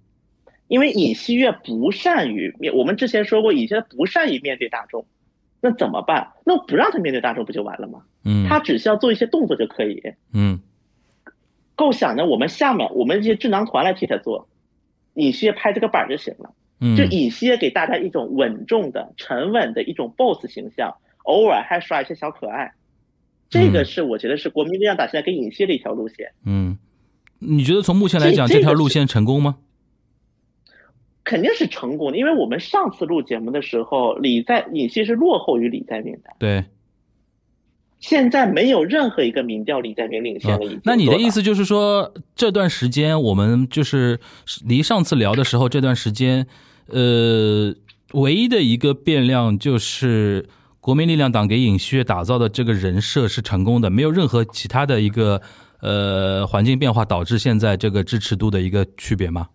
[0.68, 5.06] 因为尹锡悦不善于面，我们之前说过，尹锡悦不善于面对大众，
[5.62, 6.32] 那怎么办？
[6.44, 8.02] 那不让他面对大众不就完了吗？
[8.24, 10.02] 嗯，他只需要做一些动作就可以。
[10.34, 10.60] 嗯
[11.76, 14.48] 构想呢，我们下面我们这些智囊团来替他做，
[15.14, 16.54] 尹锡悦拍这个板儿就行了。
[16.80, 22.74] 嗯就尹锡悦给大家一种稳重的、沉稳的一种 boss 形象，偶尔还耍一些小可爱。
[23.50, 26.32] 这个是我觉得是国民力量党现在跟尹锡悦的一条路线。
[26.46, 26.78] 嗯，
[27.40, 29.58] 你觉得从目前来讲，这条路线成功吗？
[31.24, 36.66] 肯定是成功的，因为我们上次录节目的时候，李在尹锡是落后于李在明的，对，
[38.08, 40.80] 现在没有任何一个民调里在明领先啊了。
[40.84, 41.28] 那你的意？
[41.32, 44.20] 思就是说，这段时间我们就是
[44.64, 46.46] 离上次聊的时候，这段时间，
[46.88, 47.74] 呃，
[48.14, 50.48] 唯一的一个变量就是
[50.80, 55.42] 国民力量党给尹锡悦打造的这个人设是成功的，没有任何其他的一个
[55.82, 59.48] 呃环境变化导致现在这个支持度的一个区别吗？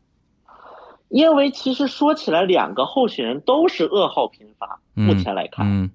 [1.08, 5.90] 因为其实说起来，两个候选人都是噩耗频发，嗯目前来看，嗯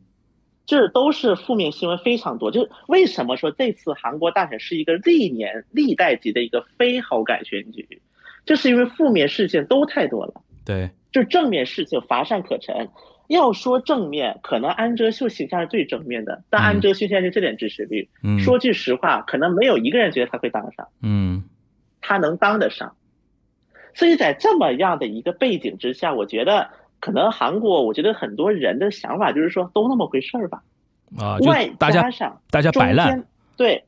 [0.65, 2.51] 这都是负面新闻非常多。
[2.51, 8.01] 就是为什么说这次韩国大选是一个历年历代级的一个非好感选举，
[8.45, 10.41] 就是因为负面事件都太多了。
[10.65, 12.89] 对，就正面事情乏善可陈。
[13.27, 21.43] 要说正面，可能安哲秀形象是最正面的，但嗯安哲秀现在就这点支持率，嗯，说句实话，可能没有一个人觉得他会当上，嗯
[22.01, 22.95] 他能当得上。
[23.95, 26.69] 所以在这么样的一个背景之下，我觉得
[27.05, 30.63] 可能韩国，我觉得很多人的想法就是说，都那么回事儿吧。
[31.19, 33.23] 啊，就外大家加上大家摆烂。
[33.55, 33.83] 对，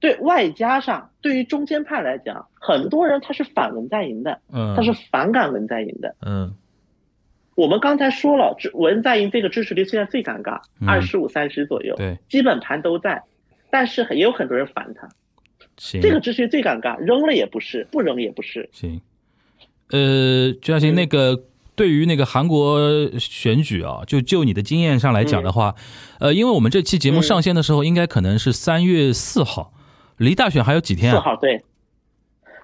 [0.00, 6.16] 对外加上对于中间派来讲，很多人他是反文在寅的，嗯，他是反感文在寅的。
[6.26, 6.52] 嗯。
[7.54, 10.88] 我们刚才说了，文在寅这个支持率现在最尴尬，嗯。
[10.88, 13.22] 二十五三十左右，对，基本盘都在，
[13.70, 15.08] 但是也有很多人烦他，
[15.76, 18.68] 行，这个支持率最尴尬，扔了也不是，不扔也不是。
[18.72, 19.00] 行，
[19.90, 20.96] 呃，朱小新，嗯。
[20.96, 21.40] 那个
[21.74, 22.78] 对于那个韩国
[23.18, 25.74] 选举啊，就就你的经验上来讲的话，
[26.20, 29.72] 呃，因为我们这期节目嗯上线的时候，应该可能是三月四号，
[30.18, 31.16] 离大选还有几天啊？
[31.16, 31.62] 四号对，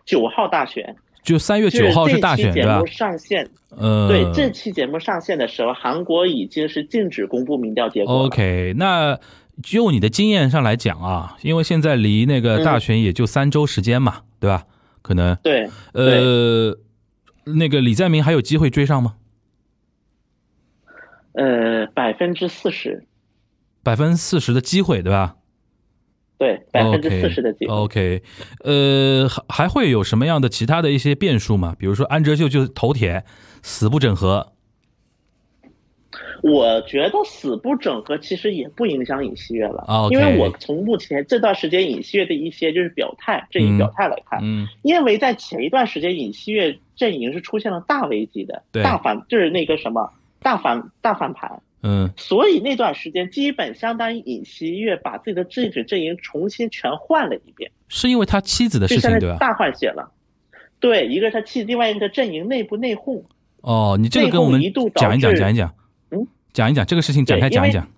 [0.05, 2.97] 九号大选，就三月就九号是大选，对吧期节目？
[2.99, 8.21] 上线，呃，对这期节目上线的时候，韩国已经是禁止公布民调结果了。
[8.27, 9.19] OK，那
[9.63, 14.65] 就你的经验上来讲啊，因为现在离那个大选也就三周时间嘛，对吧？
[15.01, 16.77] 可能对，呃，
[17.57, 19.17] 那个李在明还有机会追上吗？
[21.33, 23.07] 呃，百分之四十，
[23.83, 25.37] 百分之四十的机会，对吧？
[26.37, 27.73] 对，百分之四十的机会。
[27.75, 28.23] OK，
[28.65, 31.75] 呃，还还会有什么样的其他的一些变数吗？
[31.79, 33.25] 比如说安哲秀就是头铁，
[33.63, 34.53] 死不整合。
[36.43, 48.83] 我觉得死不整合其实也不影响尹锡悦了，因为我从目前这段时间尹锡悦的一些就是表态阵营表态来看，嗯因为在前一段时间尹锡悦阵营是出现了大危机的，对。
[48.83, 52.11] 大反就是那个什么大反大反盘，嗯。
[52.17, 59.37] 所以那段时间基本相当于尹锡悦把自己的政治阵营重新全换了一遍，是因为他妻子的就事情，对吧？
[59.39, 60.11] 大换血了。
[60.81, 63.23] 对，一个是他妻子，另外一个是阵营内部内讧。
[63.63, 64.61] 哦，你这个跟我们
[64.95, 65.75] 讲一讲，讲一讲，嗯，
[66.53, 67.89] 讲一讲这个事情，展开讲一讲。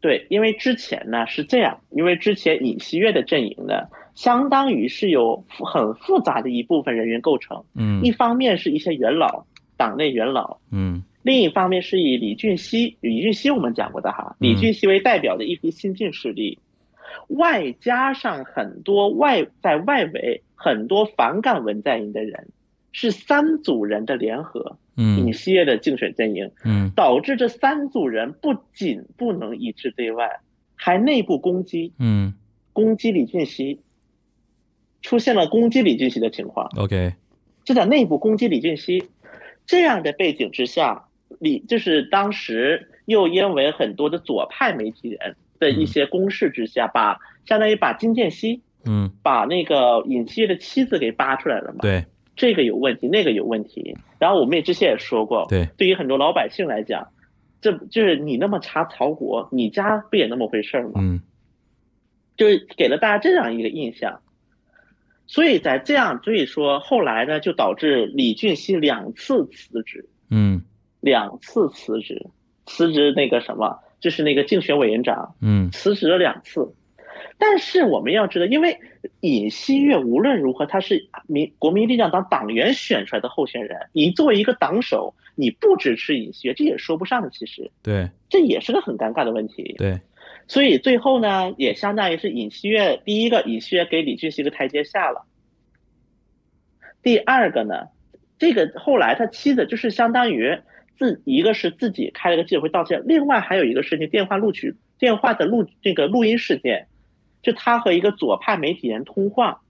[0.00, 7.64] 对，因为之前呢是这样，因为之前尹锡悦的阵营呢，相当于是有很复杂的一部分人员构成。
[7.74, 8.02] 嗯。
[8.04, 9.46] 一方面是一些元老，
[9.78, 11.02] 党内元老；嗯。
[11.22, 14.44] 另一方面是以李俊熙，李俊熙我们讲过的哈，嗯。
[14.46, 16.58] 李俊熙为代表的一批新进势力，
[17.28, 22.48] 外加上很多外在外围很多反感文在寅的人，
[22.92, 26.50] 是三组人的联合，尹嗯锡悦的竞选阵营。
[26.64, 30.40] 嗯导致这三组人不仅不能一致对外，
[30.76, 32.34] 还内部攻击，嗯
[32.72, 33.80] 攻击李俊熙，
[35.02, 36.70] 出现了攻击李俊熙的情况。
[36.76, 37.14] ，OK，
[37.64, 39.08] 就在内部攻击李俊熙
[39.66, 41.06] 这样的背景之下，
[41.40, 51.78] 李就是当时又因为很多的左派媒体人的一些攻势之下，把相当于把金建熙、嗯把那个尹锡悦的妻子给扒出来了嘛。
[51.80, 52.04] 对
[52.36, 53.96] 这个有问题，那个有问题。
[54.18, 57.08] 然后我们也之前也说过，对，对于很多老百姓来讲，
[57.60, 60.92] 这就是你那么查曹国，你家不也那么回事吗？
[60.96, 61.20] 嗯
[62.36, 64.20] 就是给了大家这样一个印象。
[65.26, 70.62] 所以在这样，所以说后来呢，就导致李俊熙两次辞职，嗯
[71.00, 72.26] 两次辞职，
[72.66, 76.74] 辞职那个什么，就是那个竞选委员长，嗯辞职了两次。
[77.36, 78.78] 但是我们要知道，因为
[79.20, 87.30] 尹锡悦无论如何他是民国民力量党党员选出来的候选人，你作为一个党首，你不支持尹锡悦，这也说不上的。
[87.30, 89.74] 其实对这也是个很尴尬的问题。
[89.76, 90.00] 对，
[90.46, 95.26] 所以最后呢，也相当于是尹锡悦第一个，尹锡悦给李俊熙一个台阶下了。
[97.02, 97.88] 第二个呢，
[98.38, 100.58] 这个后来他妻子就是相当于
[100.96, 106.86] 自一个是自己开了个记者会道歉，另外还有一个事情电话录取电话的录这个录音事件，
[107.44, 109.60] 就他和一个左派媒体人通话，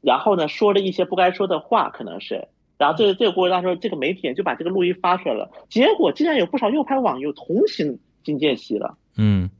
[0.00, 2.46] 然后呢说了一些不该说的话，可能是。
[2.78, 8.98] 然后这个这个过程当中，这个媒体人就把这个录音发出来了，结果竟然有不少右派网友同情金建熙了。
[9.16, 9.50] 嗯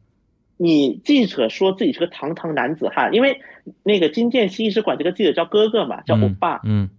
[0.58, 3.40] 你记者说自己是个堂堂男子汉，因为
[3.82, 6.90] 那个金建熙一直管这个记者叫哥哥嘛，叫欧巴，嗯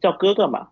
[0.00, 0.68] 叫哥哥嘛。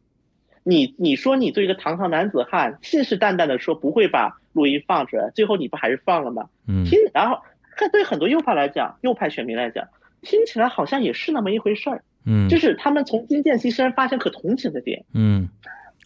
[0.63, 6.49] 你你说你做一个堂堂男子汉，信誓旦旦的说不会把录音放出来，最后你不还是放了吗？
[6.67, 7.39] 嗯听，然后
[7.77, 9.89] 看对很多右派来讲，右派选民来讲，
[10.23, 15.49] 听起来好像也是那么一回事儿，嗯就是他们从金建熙身上发现可同情的点，嗯，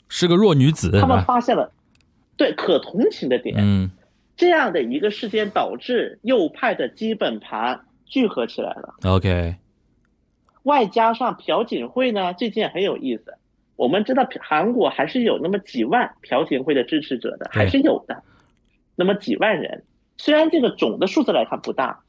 [0.09, 1.73] 是个弱女子，他们发现了
[2.37, 3.91] 对可同情的点，嗯
[4.37, 8.95] 这样的一个事件导致右派的基本盘聚合起来了。
[9.03, 9.57] ，OK，
[10.63, 13.35] 外加上朴槿惠呢，最近也很有意思。
[13.75, 18.23] 我们知道韩国还是有那么几万朴槿惠的支持者的，还是有的，
[18.97, 19.83] 那么几万人。
[20.19, 22.01] 虽然这个总的数字来看不大，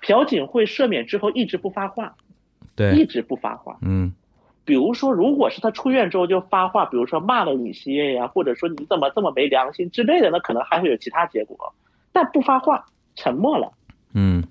[0.00, 2.16] 朴槿惠赦免之后一直不发话，
[2.74, 3.78] 对一，直不发话。
[3.82, 4.12] 嗯
[4.64, 11.74] 比如说，如果是他出院之后就发话，比如说骂了尹锡悦呀，或者说你怎么这么没良心之类的，那可能还会有其他结果。
[12.12, 13.72] 但不发话，沉默了。
[14.12, 14.44] 嗯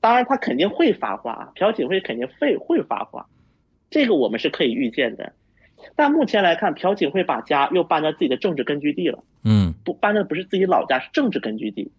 [0.00, 3.26] 当然，他肯定会发话啊，朴槿惠肯定会会发话，
[3.88, 5.32] 这个我们是可以预见的。
[5.94, 11.92] 但目前来看，朴槿惠把家又搬到自己的政治根据地了，嗯不搬的不是自己老家，是政治根据地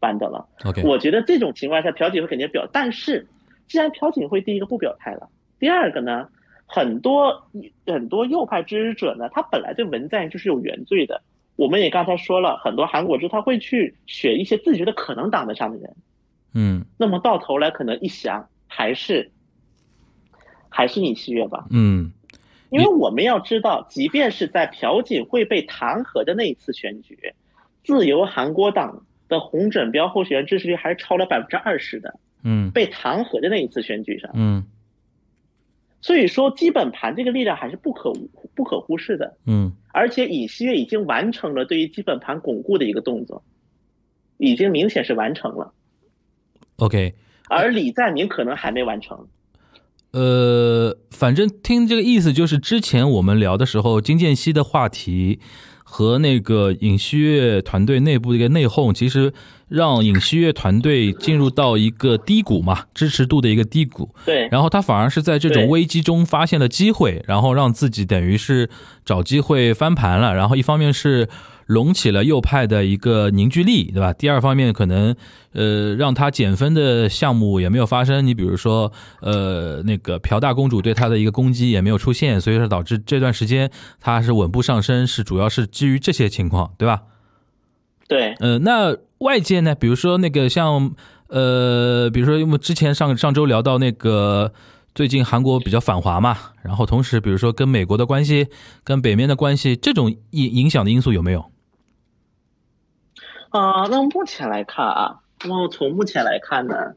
[0.00, 0.48] 搬的了。
[0.64, 3.26] ，OK，我觉得这种情况下，朴槿惠肯定表，但是
[3.66, 5.28] 既然朴槿惠第一个不表态了，
[5.58, 6.28] 第二个呢，
[6.66, 7.48] 很多
[7.86, 11.22] 很多右派支持者呢，他本来对文在寅就是有原罪的。
[11.56, 15.96] 我们也刚才说了，很多韩国之他会去选一些自己觉得可能挡得上的人。
[16.54, 19.30] 嗯那么到头来可能一想，还是
[20.68, 22.12] 还是尹锡悦吧，嗯
[22.70, 27.34] 因为我们要知道，即便是在朴槿惠被弹劾的那一次选举，
[27.82, 32.18] 自由韩国党的红准标候选人支持率还是超了百分之二十的。
[32.44, 34.64] 嗯被弹劾的那一次选举上，嗯
[36.00, 38.12] 所以说基本盘这个力量还是不可
[38.54, 39.36] 不可忽视的。
[39.44, 43.42] 嗯而且尹锡悦已经完成了对于基本盘巩固的一个动作，
[44.36, 45.72] 已经明显是完成了。
[46.76, 47.14] OK，
[47.48, 49.26] 而李在明可能还没完成。
[50.12, 55.40] 呃，反正听这个意思，就是之前我们聊的时候，金建熙的话题
[55.90, 59.32] 和那个尹锡悦团队内部的一个内讧，其实
[59.68, 64.08] 让尹锡悦团队进入到一个低谷嘛，支持度的一个低谷。
[64.26, 68.68] 对，然后他反而是在这种危机中发现了机会，然后让自己等于是
[69.04, 70.34] 找机会翻盘了。
[70.34, 71.26] 然后一方面是
[71.68, 74.12] 隆起了右派的一个凝聚力，对吧？
[74.12, 75.14] 第二方面可能
[75.52, 78.90] 呃让他减分的项目也没有发生，你比如说
[79.20, 87.02] 呃那个朴大公主对他的一个攻击也没有出现，所以说导致这段时间他是稳步上升，是主要是基于这些情况，对吧？
[88.08, 89.74] 对，呃，那外界呢？
[89.74, 90.94] 比如说那个像
[91.26, 94.50] 呃，比如说因为之前上上周聊到那个
[94.94, 98.46] 最近韩国比较反华嘛，然后同时比如说跟美国的关系、
[98.82, 101.44] 跟北面的关系，这种影影响的因素有没有？
[103.50, 106.94] 啊、那目前来看啊，那么从目前来看呢，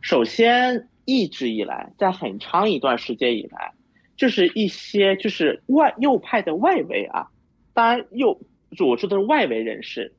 [0.00, 3.72] 首先一直以来，在很长一段时间以来，
[4.16, 7.28] 就是一些就是外右派的外围啊，
[7.72, 8.40] 当然右
[8.84, 10.14] 我说的是外围人士，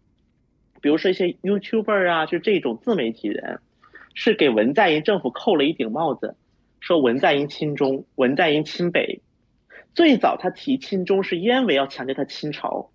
[0.81, 3.59] 比如说一些 YouTuber 啊，就这种自媒体人，
[4.13, 6.35] 是给文在寅政府扣了一顶帽子，
[6.79, 9.21] 说文在寅亲中，文在寅亲北。
[9.93, 12.91] 最早他提亲中是因为要强调他亲朝，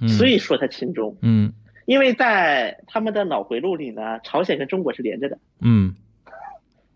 [0.00, 1.16] 嗯，所以说他亲中。
[1.22, 1.52] 嗯
[1.86, 5.94] 因为在他们的脑回路里呢，朝鲜跟中国是连着的，嗯，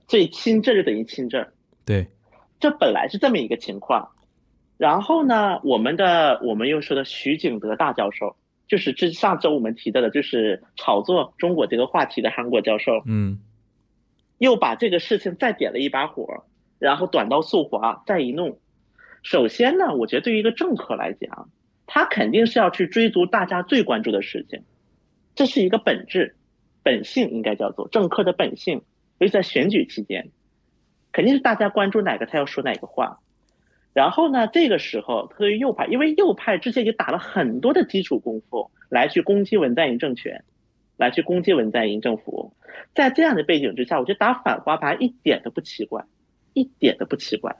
[0.07, 1.53] 所以亲这就等于亲这儿，
[1.84, 2.09] 对，
[2.61, 4.11] 这本来是这么一个情况。
[4.76, 8.36] 然后呢，我们的我们又说的徐景德大教授，
[8.68, 13.41] 就是这上周我们提到的，就是炒作中国这个话题的韩国教授，嗯
[14.39, 16.45] 又把这个事情再点了一把火，
[16.78, 18.59] 然后短刀速滑再一弄。
[19.24, 21.51] 首先呢，我觉得对于一个政客来讲，
[21.89, 24.62] 他肯定是要去追逐大家最关注的事情，
[25.39, 26.34] 这是一个本质、
[26.82, 28.82] 本性，应该叫做政客的本性。
[29.20, 30.30] 尤其在选举期间，
[31.12, 33.20] 肯定是大家关注哪个，他要说哪个话。
[33.95, 40.43] 然后呢，这个时候对于右派，因为右派之前也打了很多的基础功夫来去攻击文在寅政权，
[40.97, 42.53] 来去攻击文在寅政府。
[42.93, 46.05] 在这样的背景之下，我觉得打反华牌一点都不奇怪，
[46.53, 47.59] 一点都不奇怪。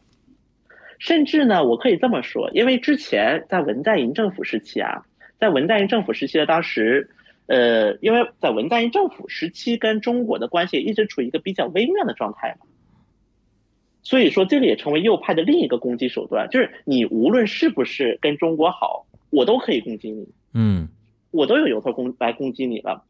[0.99, 5.05] 甚至呢，我可以这么说，因为之前在文在寅政府时期啊，
[5.39, 7.11] 在文在寅政府时期的当时，
[7.49, 12.67] 呃，因为在文在寅政府时期跟中国的关系一直处于一个比较微妙的状态嘛，
[14.03, 20.29] 所以说这个也成为右派的另一个攻击手段，就是你无论是不是跟中国好，我都可以攻击你。
[20.55, 20.89] 嗯
[21.31, 23.05] 我都有由头攻来攻击你了。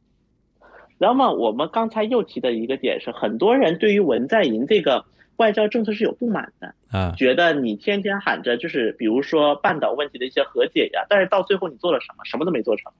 [0.99, 5.05] 然后嘛，我们刚才又提的一个点是，很多人对于文在寅这个
[5.36, 12.24] 外交政策是有不满的，啊觉得你天天喊着就是比如说半岛问题的一些和解呀，但是到最后你做了什么？
[12.24, 12.93] 什么都没做成，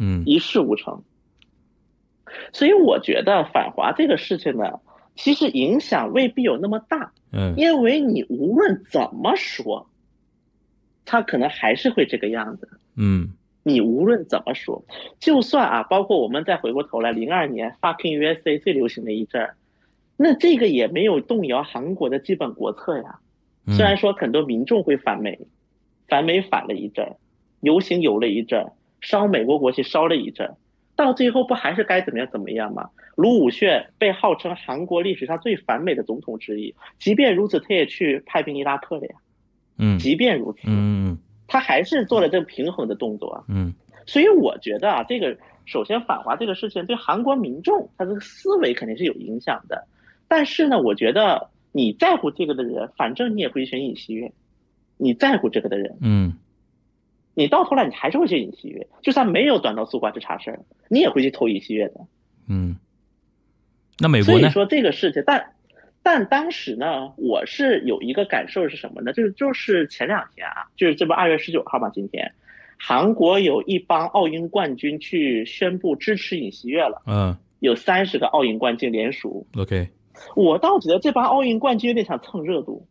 [0.00, 1.04] 嗯一事无成。
[2.52, 4.80] 所以我觉得反华这个事情呢，
[5.14, 9.88] 其实影响未必有那么大，嗯因为你无论怎么说，
[11.04, 12.68] 他可能还是会这个样子。
[12.96, 14.84] 嗯你无论怎么说，
[15.18, 19.56] 就算啊，包括我们再回过头来，零二年 fucking USA 最流行的一阵儿，
[20.16, 23.18] 那这个也没有动摇韩国的基本国策呀。
[23.66, 25.40] 嗯，虽然说很多民众会反美，
[26.08, 27.16] 反美反了一阵儿，
[27.60, 30.54] 游行游了一阵儿，烧美国国旗烧了一阵，
[30.96, 32.90] 到最后不还是该怎么样怎么样吗？
[33.16, 39.14] 卢武铉被号称韩国历史上最反美的总统之一，即便如此，他也去派兵伊拉克了呀。
[39.78, 43.44] 嗯即便如此，嗯他还是做了这个平衡的动作啊。
[43.48, 43.74] 嗯
[44.06, 45.36] 所以我觉得啊，这个
[45.66, 49.86] 首先反华这个事情对韩国民众他这个思维肯定是有影响的，
[50.28, 54.32] 但是呢，我觉得你在乎这个的人，反正你也会选尹锡悦，
[54.96, 56.34] 你在乎这个的人，嗯
[57.40, 61.94] 你到头来你还是会去尹锡悦，就算没有短道速滑这茬事儿，你也会去投尹锡悦的。
[62.46, 62.76] 嗯，
[63.98, 64.40] 那美国呢？
[64.40, 65.54] 所以说这个事情，但
[66.02, 69.14] 但当时呢，我是有一个感受是什么呢？
[69.14, 72.32] 就是就是前两天啊，就是这不二月十九号嘛，今天，
[72.78, 79.46] 韩国有一帮奥运冠军去宣布支持尹锡悦了，嗯有三十个奥运冠军联署。
[79.56, 79.88] ，OK，
[80.36, 82.86] 我倒觉得这帮奥运冠军有点想蹭热度，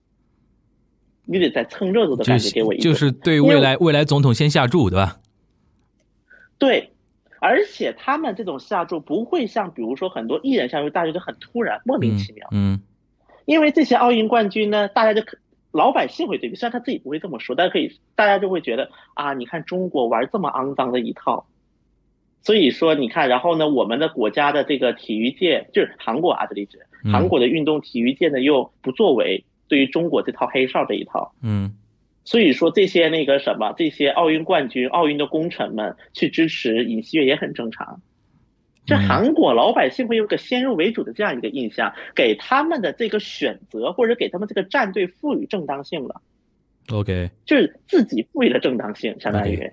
[1.32, 5.20] 你得在蹭热度的感觉给我一个，就是对未来未来总统先下注，对吧？
[6.58, 6.92] 对。
[7.42, 12.50] 而且他们这种下注不会像，比如说很多艺人下注，大家就很突然、莫名其妙。
[12.52, 12.82] 嗯
[13.46, 15.38] 因为这些奥运冠军呢，大家就可
[15.72, 21.48] 老百姓会对比，虽然他自己不会这么说，但是可以，大家就会觉得啊，你看中国玩这么肮脏的一套，
[22.44, 31.76] 所以说你看，然后呢，我们的国家的这个体育界就是韩国啊，这里指嗯韩国的运动体育界呢又不作为，对于中国这套黑哨这一套，嗯
[32.26, 38.02] 所以说这些那个什么，这些奥运冠军、奥运的功臣们去支持尹锡悦也很正常。
[38.86, 46.22] 这韩国老百姓会有个先入为主的这样一个印象，给他们的这个选择或者给他们这个战队赋予正当性了。
[46.92, 49.72] OK，就是自己赋予了正当性，相当于。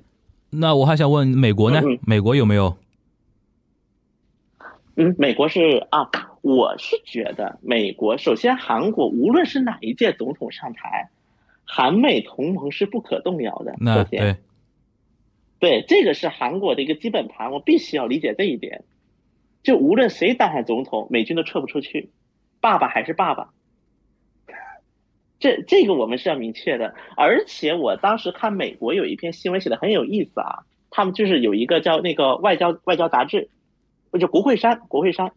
[0.51, 1.81] 那我还想问美国呢？
[1.85, 2.77] 嗯美国有没有？
[4.97, 11.11] 嗯，美国是啊，我是觉得美国首先韩国无论是哪一届总统上台，
[11.65, 13.75] 韩美同盟是不可动摇的。
[13.79, 14.37] 那对，
[15.59, 18.85] 对，这个是韩国的一个基本盘，我必须要理解这一点。
[19.63, 22.09] 就无论谁当上总统，美军都撤不出去，
[22.63, 23.51] 爸爸还是爸爸。
[25.39, 26.95] 这这个我们是要明确的。
[27.19, 33.51] 而且我当时看美国有一篇新闻写的很有意思啊，他们就是有一个叫那个外交外交杂志，
[34.19, 35.33] 就国会山国会山，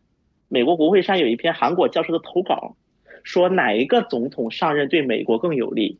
[0.47, 2.75] 美国国会山有一篇韩国教授的投稿，
[3.23, 5.99] 说哪一个总统上任对美国更有利。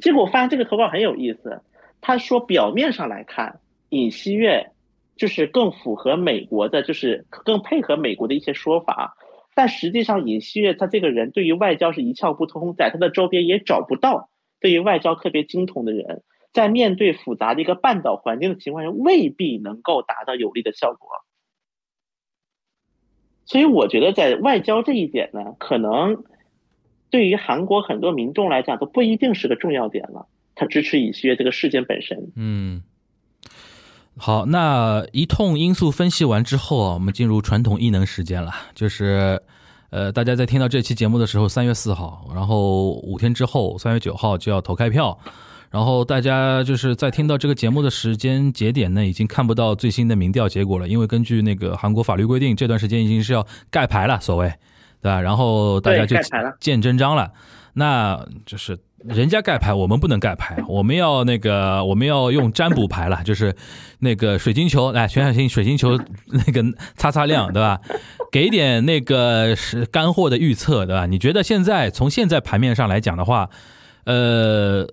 [0.00, 1.62] 结果发现这个投稿很有意思，
[2.00, 4.70] 他说表面上来看，尹锡悦
[5.16, 9.16] 就是更符合美国的，就是更配合美国的一些说法。
[9.54, 14.30] 但实际上，尹锡悦他这个人对于外交是一窍不通，在他的周边也找不到
[14.60, 21.08] 对于外交特别精通的人，在面对复杂的一个半岛环境的情况下，未必能够达到有利的效果。
[23.48, 26.22] 所以，我觉得在外交这一点呢，可能
[27.08, 30.26] 对于韩国很多民众来讲都不一定是个重要点了。
[30.54, 32.30] 他支持尹锡悦这个事件本身。
[32.36, 32.82] 嗯。
[34.18, 38.52] 好，那一通因素分析完之后啊，我们进入传统异能时间了。
[38.74, 39.40] 就是，
[39.88, 45.18] 呃，大家在听到这期节目的时候，三月四号，然后五天之后，三月九号就要投开票。
[45.70, 54.52] 然后大家就是在听到这个节目的时间节点呢，已经看不到最新的民调结果了，因为根据那个韩国法律规定，这段时间已经是要盖牌了，所谓，
[55.02, 55.20] 对吧？
[55.20, 56.16] 然后大家就
[56.58, 57.30] 见真章了。
[57.74, 63.54] 那就是人家盖牌，我们不能盖牌，我们要那个我们要用占卜牌了，就是
[64.00, 65.96] 那个水晶球，来全小星水晶球
[66.26, 66.64] 那个
[66.96, 67.80] 擦擦亮，对吧？
[68.32, 71.06] 给点那个是干货的预测，对吧？
[71.06, 73.48] 你觉得现在从现在盘面上来讲的话，
[74.04, 74.84] 呃，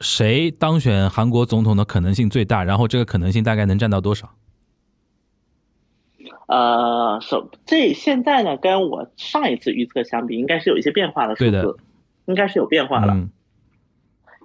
[0.00, 2.62] 谁当选韩国总统的可能性最大？
[2.64, 4.34] 然后这个可能性大概能占到多少？
[6.48, 11.76] 呃，首这现在呢，跟我上一次预测相比，应该是有一些变化的数对的字，
[12.26, 13.14] 应该是有变化了。
[13.14, 13.30] 嗯，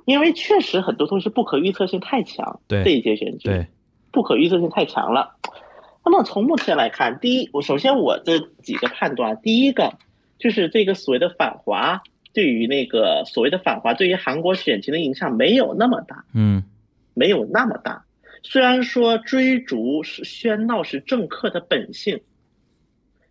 [0.06, 3.68] 因为确实很多东西不可预测性太强，对这一届选举对，
[4.12, 5.36] 不可预测性太强了。
[6.04, 9.94] 那么从目前来看，第一，我首先我这几个判断，第一个
[10.40, 12.02] 就是这个所谓的反华，
[12.34, 16.64] 对于那个所谓的反华对于韩国选情的影响没有那么大，嗯
[17.14, 18.06] 没有那么大。
[18.44, 22.22] 虽然说追逐是喧闹是政客的本性，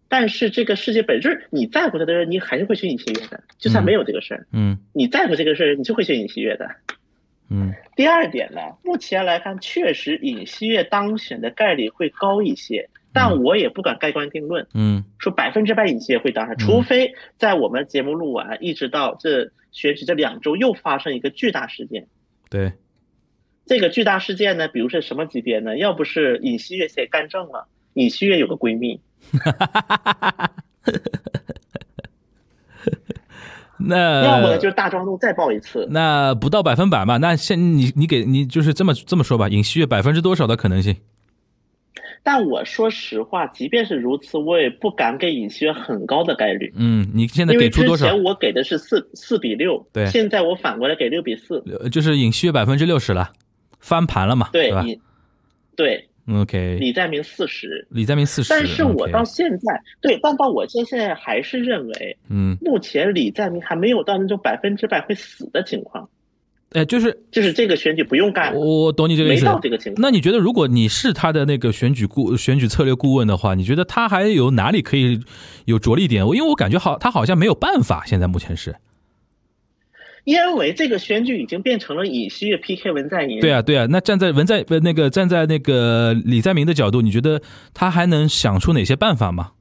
[0.08, 6.70] 但是这个世界本质你在乎他的人，你还是会选尹锡悦的，就算没有这个事儿，嗯你在乎这个事儿，你就会选尹锡悦的。
[7.48, 22.06] 嗯第二点呢，目前来看，确实尹锡悦当选的概率会高一些，但我也不敢盖棺定论，嗯说百分之百尹锡悦会当选，除非在我们节目录完，一直到这选举这两周又发生一个巨大事件。
[22.48, 22.72] 对，
[23.66, 25.76] 这个巨大事件呢，比如是什么级别呢？
[25.76, 29.00] 要不是尹锡悦先干政了，尹锡悦有个闺蜜，
[33.78, 35.86] 那要么呢就是大庄路再爆一次。
[35.90, 37.16] 那不到百分百嘛？
[37.16, 40.96] 那现你你给你就是这么这么说吧，尹锡悦百分之多少的可能性？
[42.22, 46.72] 但我说实话，即便是如此，我也不敢给尹锡悦很高的概率。
[46.76, 48.06] 嗯，你现在给出多少？
[48.06, 53.32] 前我给的是四四比六，对现在我反过来给六比四，呃就是尹锡悦百分之六十了，
[53.78, 54.46] 翻盘了嘛？
[54.46, 55.00] 吧对尹，
[55.74, 66.08] 对？OK，李在明四十，李在明四十，但是我到现在对，但到我现在还是认为，嗯，目前李在明还没有到那种百分之百会死的情况，
[66.72, 69.44] 哎，就是就是这个选举不用干，我我懂你这个意没思。
[69.44, 70.00] 到这个情况。
[70.00, 75.20] 那你觉得，如果你是他的那个选举顾选举策略顾问的话，你觉得他还有哪里可以
[75.64, 76.24] 有着力点？
[76.24, 78.76] 我因为我感觉好，他好像没有办法，现在目前是。
[80.24, 83.86] 因为这个选举已经变成了尹锡悦 PK 文在寅，对啊，对啊。
[83.90, 87.40] 那站在文在不那个站在那个李在明的角度，你觉得
[87.74, 89.52] 他还能想出哪些办法吗？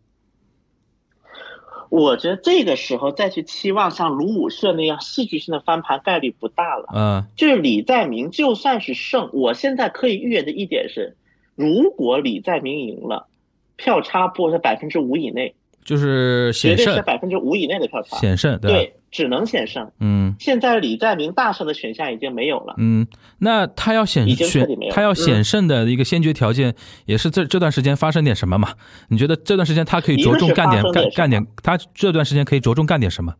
[1.89, 6.85] 我觉得这个时候再去期望像卢武铉那样戏剧性的翻盘概率不大了。
[6.95, 11.15] 嗯就是李在明就算是胜，我现在可以预言的一点是，
[11.55, 13.27] 如果李在明赢了，
[13.75, 18.17] 票差不会是百分之五以内，就是险绝对是胜，百分之五以内的票差。
[18.17, 18.71] 险胜，对？
[18.71, 19.91] 对，只能险胜。
[19.99, 22.75] 嗯现在李在明大胜的选项已经没有了。
[22.77, 23.07] 嗯，
[23.39, 28.69] 那他要险选他要险胜的一个先决条件，也是这这段时间发生点什么嘛？
[29.09, 31.45] 你觉得这段时间他可以着重干点干干点？
[31.63, 33.33] 他这段时间可以着重干点什么？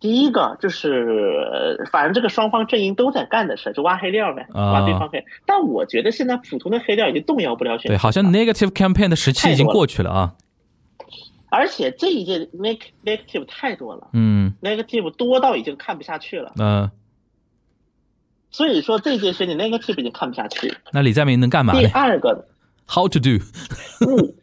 [0.00, 5.24] 第一个就是，反正这个双方阵营都在干的事，就挖黑料呗，啊挖对方黑。
[5.44, 10.34] 但我觉得现在普通的黑料已经动摇不了选情对，好像 negative campaign 的时期已经过去了啊。
[11.50, 16.52] 而且这一届 neg negative 太多了嗯，，negative 多到已经看不下去了。
[16.58, 16.90] 呃，
[18.50, 20.74] 所以说这一届选举 negative 已经看不下去。
[20.92, 22.46] 那李在明能干嘛第二个
[22.86, 23.38] ，？How to do？
[24.06, 24.34] 嗯，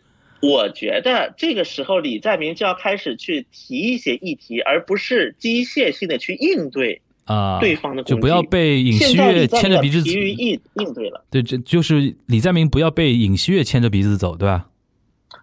[0.42, 8.04] 我觉得这个时候李在明就要开始去提一些议题，而不是机械性的去应对啊，对方的。
[8.04, 11.24] 就不要被尹锡悦牵着鼻子疲于应应对了。
[11.30, 14.70] 对，这就是李在明不要被尹锡悦牵着鼻子走，对吧？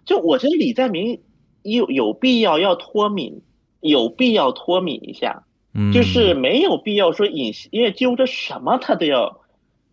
[0.05, 1.19] 就我觉得李在明
[1.63, 3.41] 有有必要要脱敏，
[3.81, 5.43] 有必要脱敏一下，
[5.73, 9.39] 嗯，就是没有必要说尹因为揪着什么他都要，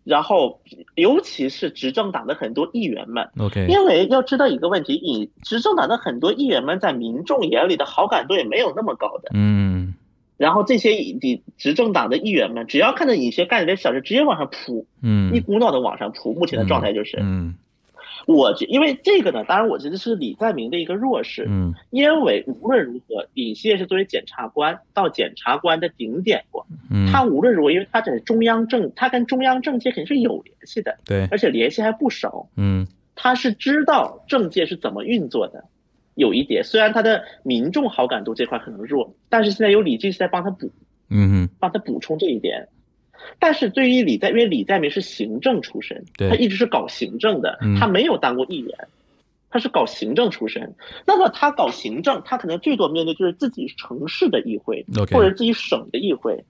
[0.03, 0.61] 然后
[0.95, 9.31] 尤其是执政党的很多议员们，OK，因为要知道一个问题，尹执政党的很多议员们在民众眼里的好感度也没有那么高的。
[9.33, 9.95] 嗯
[10.37, 16.33] 然后这些以执政党的议员们，只要看到尹锡悦干了点小事，直接往上扑，嗯，一股脑的往上扑。
[16.33, 17.53] 目前的状态就是，嗯
[18.27, 35.65] 我觉因为这个呢，当然我觉得是李在明的一个弱势，嗯因为无论如何，尹锡悦是作为检察官到检察官的顶点过，嗯，他无论如何，因为他在中央政，他跟中央政界肯定是有联系的，对，而且联系还不少，嗯他是知道政界是怎么运作的。
[36.15, 40.71] 有一点，虽然他的民众好感度这块可能弱，但是现在有李俊是在帮他补，
[41.09, 42.67] 嗯帮他补充这一点。
[43.39, 46.29] 但是对于李在，因为李在明是行政出身，对。
[46.29, 48.87] 他一直是搞行政的嗯，他没有当过议员，
[49.49, 50.75] 他是搞行政出身。
[51.05, 56.45] 那么他搞行政，他可能最多面对就是自己城市的议会或者自己省的议会，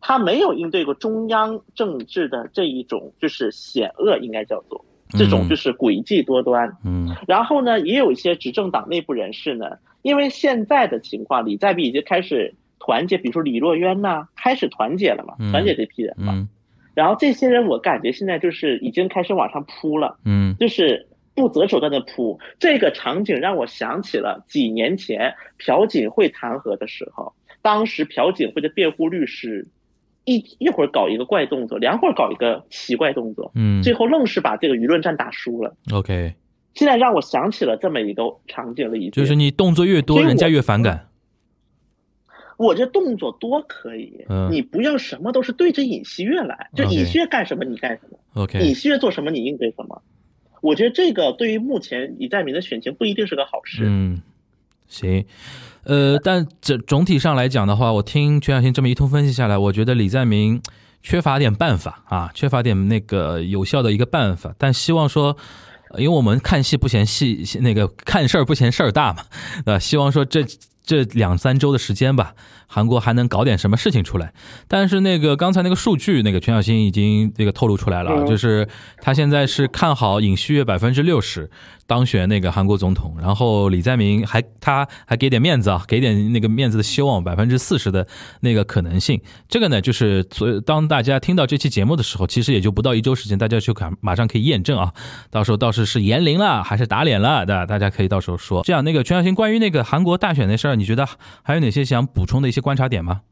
[0.00, 6.76] 他没有应对过中央政治的这一种就是险恶，应该叫做这种就是诡计多端。
[6.84, 7.16] 嗯。
[7.26, 12.54] 然后呢，也有一些执政党内部人士呢，因为现在的情况，李在明已经开始
[12.84, 16.32] 团结，比如说李若渊呐、开始团结了嘛，嗯团结这批人嘛。
[16.34, 16.48] 嗯
[16.94, 22.38] 然后这些人，我感觉现在就是已经开始往上扑了，嗯就是不择手段的扑。
[22.60, 29.66] 这个场景让我想起了几年前朴槿惠弹劾的时候，当时朴槿惠的辩护律师
[30.24, 35.74] 一一会儿搞一个怪动作，两会儿搞一个奇怪动作，嗯最后愣是把这个舆论战打输了。
[35.92, 36.34] ，OK，
[36.74, 41.08] 现在让我想起了这么一个场景了，已经就是你动作越多，人家越反感。
[42.56, 50.02] 我这动作多可以，嗯你不要什么都是对着尹锡悦来，就尹锡悦干什么你干什么，OK，尹锡悦做什么你应对什么。
[50.60, 53.84] 我觉得这个对于目前李在明的选情不一定是个好事。
[53.86, 54.22] 嗯，
[54.86, 55.24] 行，
[55.84, 60.62] 呃，但这总体上来讲的话，我听全小新这么一通分析下来，我觉得李在明
[61.02, 65.36] 缺乏点办法啊，缺乏点那个有效的一个办法，但希望说。
[65.90, 69.22] 呃因为我们看戏不嫌戏，那个看事儿不嫌事儿大嘛，
[69.64, 70.44] 呃，希望说这
[70.84, 72.34] 这两三周的时间吧，
[72.66, 74.32] 韩国还能搞点什么事情出来。
[74.68, 78.68] 但是那个刚才那个数据，那个全小新已经这个透露出来了就是
[79.00, 81.50] 他现在是看好尹锡悦百分之六十
[81.86, 88.06] 当选那个韩国总统，然后李在明还他还给点面子啊，给点那个面子的希望，百分之四十的
[88.40, 89.20] 那个可能性。
[89.48, 94.92] 这个呢，就是所当大家听到这期节目的时候，其实也就不到一周时间，大家就看马上可以验证啊，
[95.30, 97.66] 到时候到时是言灵了还是打脸了，对吧？
[97.66, 98.62] 大家可以到时候说。
[98.62, 101.06] 这样，那个全小新关于那个韩国大选那事儿，你觉得
[101.42, 103.22] 还有哪些想补充的一些观察点吗？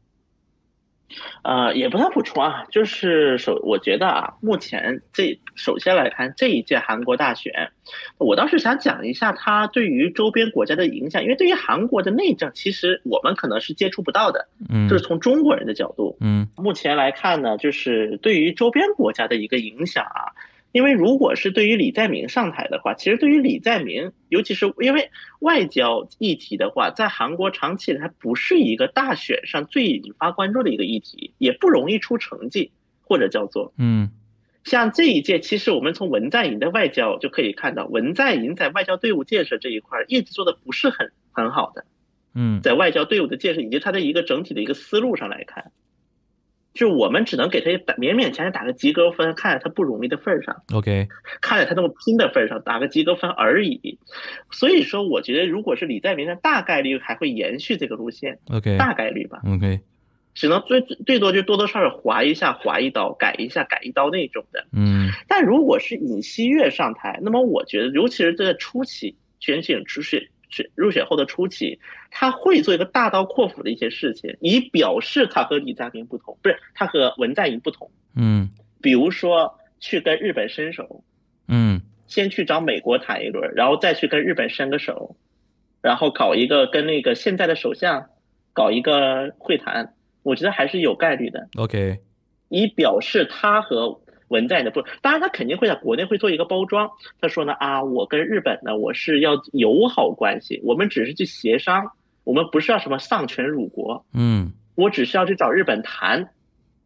[1.43, 7.71] 呃，也不太补充啊，就是首我觉得啊，目前这首先来看这一届韩国大选，
[8.17, 20.33] 我倒是想讲一下它对于周边国家的影响，因为对于韩国的内政，其实我们可能是接触不到的，嗯就是从中国人的角度，嗯目前来看呢，就是对于周边国家的一个影响啊。
[20.73, 32.71] 因为如果是对于李在明上台的话，其实对于李在明，尤其是因为外交议题的话，在韩国长期以来不是一个大选上最引发关注的一个议题，也不容易出成绩，
[33.03, 34.09] 或者叫做嗯
[34.63, 41.85] 像这一届，其实我们从文在寅的外交就可以看到，文在寅在外交队伍建设这一块儿一直做的不是很很好的。
[42.33, 45.71] 嗯在外交队伍的建设以及他的一个整体的一个思路上来看，
[46.73, 51.07] 就我们只能给他打勉勉强强打个及格分，看在他不容易的份儿上，，OK，
[51.39, 53.99] 看在他那么拼的份儿上打个及格分而已。
[54.51, 59.81] 所以说，我觉得如果是李在明，他大概率还会延续这个路线，OK，大概率吧，OK，
[60.33, 64.65] 只能最最多就多多少少划一下，划一刀，改一下，改一刀那种的。
[64.71, 70.29] 嗯但如果是尹锡悦上台，那么我觉得，尤其是在初期选举初选选
[70.75, 71.79] 入选后的初期，
[72.11, 77.91] 他会做一个大刀阔斧的一些事情，以表示他和李在明不同，不是他和文在寅不同。
[78.15, 78.49] 嗯
[78.81, 81.03] 比如说去跟日本伸手，
[81.47, 85.15] 嗯先去找美国谈一轮，然后再去跟日本伸个手，
[85.81, 88.09] 然后搞一个跟那个现在的首相
[88.53, 91.47] 搞一个会谈，我觉得还是有概率的。
[91.55, 91.99] OK，
[92.49, 94.01] 以表示他和
[94.33, 96.89] 文在寅的不，当然他肯定会在国内会做一个包装。
[97.21, 101.91] 他说呢啊，我跟日本呢，我是要友好关系，我们只是去协商，
[102.23, 106.29] 我们不是要什么丧权辱国，嗯我只是要去找日本谈，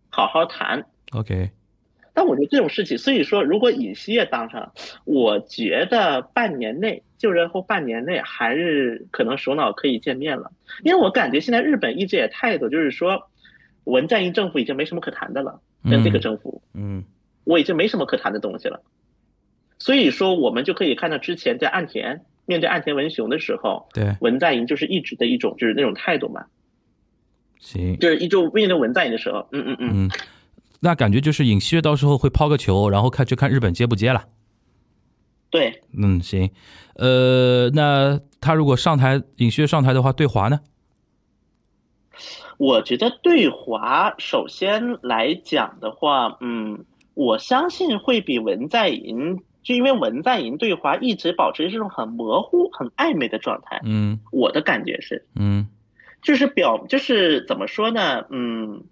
[0.10, 0.86] 好好谈。
[1.12, 1.52] ，OK，
[2.14, 4.74] 但我觉得这种事情，所以说如果尹锡悦当上，
[5.06, 10.52] 我觉得半年内就任后半年内还是可能首脑可以见面了，
[10.84, 13.30] 因为我感觉现在日本一直也态度就是说，
[13.86, 16.62] 文在寅政府已经没什么可谈的了，跟这个政府。
[16.74, 17.06] 嗯
[17.48, 18.82] 我已经没什么可谈的东西了。
[19.80, 26.46] 所以说，我们就可以看到之前在岸田面对岸田文雄的时候，对，文在寅就是一直的一种就是那种态度嘛，
[27.60, 30.12] 行，就是一种面对文在寅的时候，嗯嗯嗯，嗯，
[30.82, 34.26] 那感觉就是尹锡悦到时候会抛个球，然后看就看日本接不接了。
[35.50, 36.52] 对，嗯，行，
[36.96, 40.60] 呃，那他如果上台，尹锡悦上台的话，对华呢？
[42.58, 46.86] 我觉得对华首先来讲的话，嗯，
[47.18, 55.68] 我相信会比文在寅，就因为文在寅对华一直保持这种很模糊、很暧昧的状态，嗯我的感觉是，嗯
[56.22, 58.28] 就是表就是怎么说呢？
[58.30, 58.84] 嗯，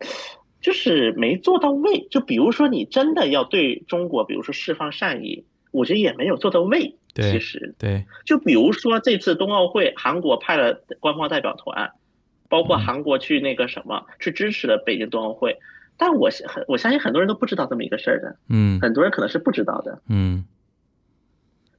[0.60, 2.08] 就是没做到位。
[2.10, 6.96] 就比如说你真的要对中国，比如说释放善意，我觉得也没有做到位。
[7.14, 11.92] 对其实对，就比如说这次冬奥会，韩国派了官方代表团，
[12.50, 15.60] 包括韩国去那个什么去支持了北京冬奥会，
[15.98, 20.02] 但我相很我相信很多人都不知道这么一个事儿的，嗯很多人可能是不知道的。
[20.10, 20.46] 嗯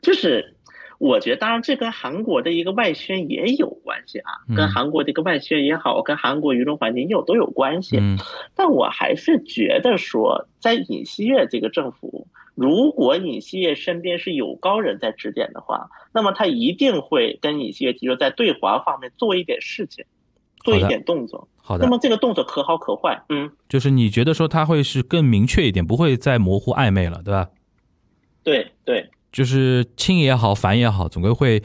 [0.00, 0.54] 就是
[0.98, 7.98] 我觉得，当然这跟韩国的一个外宣也有关系啊，嗯跟韩国的一个外宣也好，跟韩国舆论环境也有都有关系。
[7.98, 8.16] 嗯
[8.54, 20.06] 但我还是觉得说，在尹锡悦这个政府，如果尹锡悦身边是有高人在指点的话，那么他一定会跟尹锡悦提出在对华方面做一点事情，
[20.66, 21.48] 做一点动作。
[21.56, 27.48] 好的那，么这个动作可好可坏，嗯，就是你觉得说他会是更明确一点，不会再模糊暧昧了，对吧？
[28.44, 31.62] 对对就是亲也好，反也好，总归会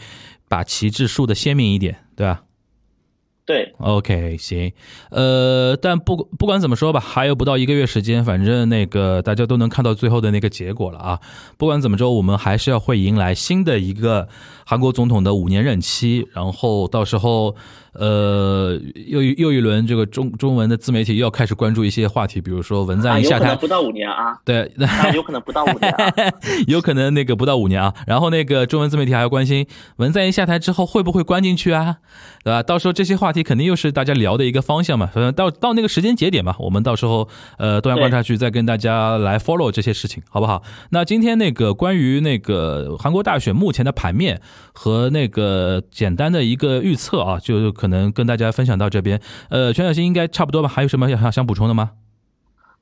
[0.49, 2.43] 把旗帜竖的鲜明一点，对吧
[3.51, 4.71] 对，？OK，行，
[5.09, 11.19] 呃，但不不管怎么说吧，还有不到一个月时间，反正那个大家都能看到最后的那个结果了啊。
[11.57, 14.25] 不管怎么着，我们还是要会迎来新的一个
[14.65, 17.53] 韩国总统的五年任期，然后到时候
[17.93, 26.13] 呃又一又一轮这个中中文的自媒体又要开始关注一些话题，比如说文在寅下台，不到五年啊，对，啊，有可能不到五年啊，
[26.67, 31.97] 有可能那个不到五年啊，然后那个中文自媒体还要关心文在寅下台之后会不会关进去啊，
[32.43, 32.63] 对吧？
[32.63, 35.05] 到时候这些话题肯定又是大家聊的一个方向嘛。
[35.05, 37.27] 反正到到那个时间节点嘛，我们到时候
[37.57, 40.63] 呃东亚观察局再跟大家来 follow 这些事情，好不好？
[40.89, 44.41] 那今天那个关于那个韩国大选目前的盘面
[44.73, 49.21] 和那个简单的一个预测啊，就可能跟大家分享到这边。
[49.49, 50.69] 呃，全小新应该差不多吧？
[50.69, 51.91] 还有什么想想补充的吗？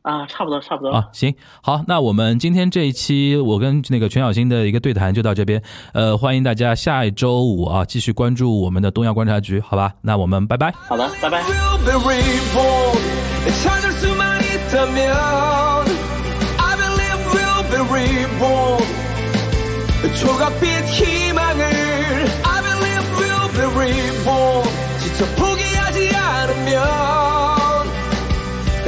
[0.01, 5.61] 啊，差不多差不多，啊，行，好，那我们今天这一期我跟那个全小新的一个对谈就到这边，
[5.93, 9.93] 呃，欢迎大家下一周五啊继续关注我们的东亚观察局，好吧？
[10.01, 10.73] 那我们拜拜。
[10.87, 11.43] 好的，拜拜。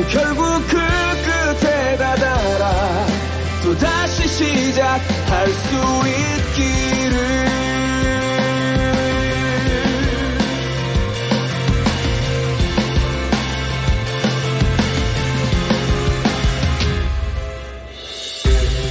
[0.09, 3.05] 결국 그 끝에 다다라
[3.63, 5.75] 또다시 시작할 수
[6.07, 7.51] 있기를.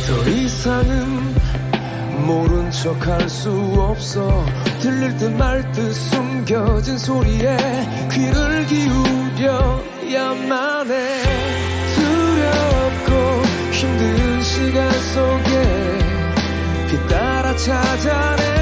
[0.06, 1.34] 더 이상은
[2.26, 4.44] 모른 척 할 수 없어.
[4.80, 7.56] 들릴 듯 말 듯 숨겨진 소리에
[8.12, 11.22] 귀를 기울여 야만 해
[11.94, 13.42] 두렵고
[13.72, 15.98] 힘든 시간 속에
[16.88, 18.59] 뒤따라 찾아낸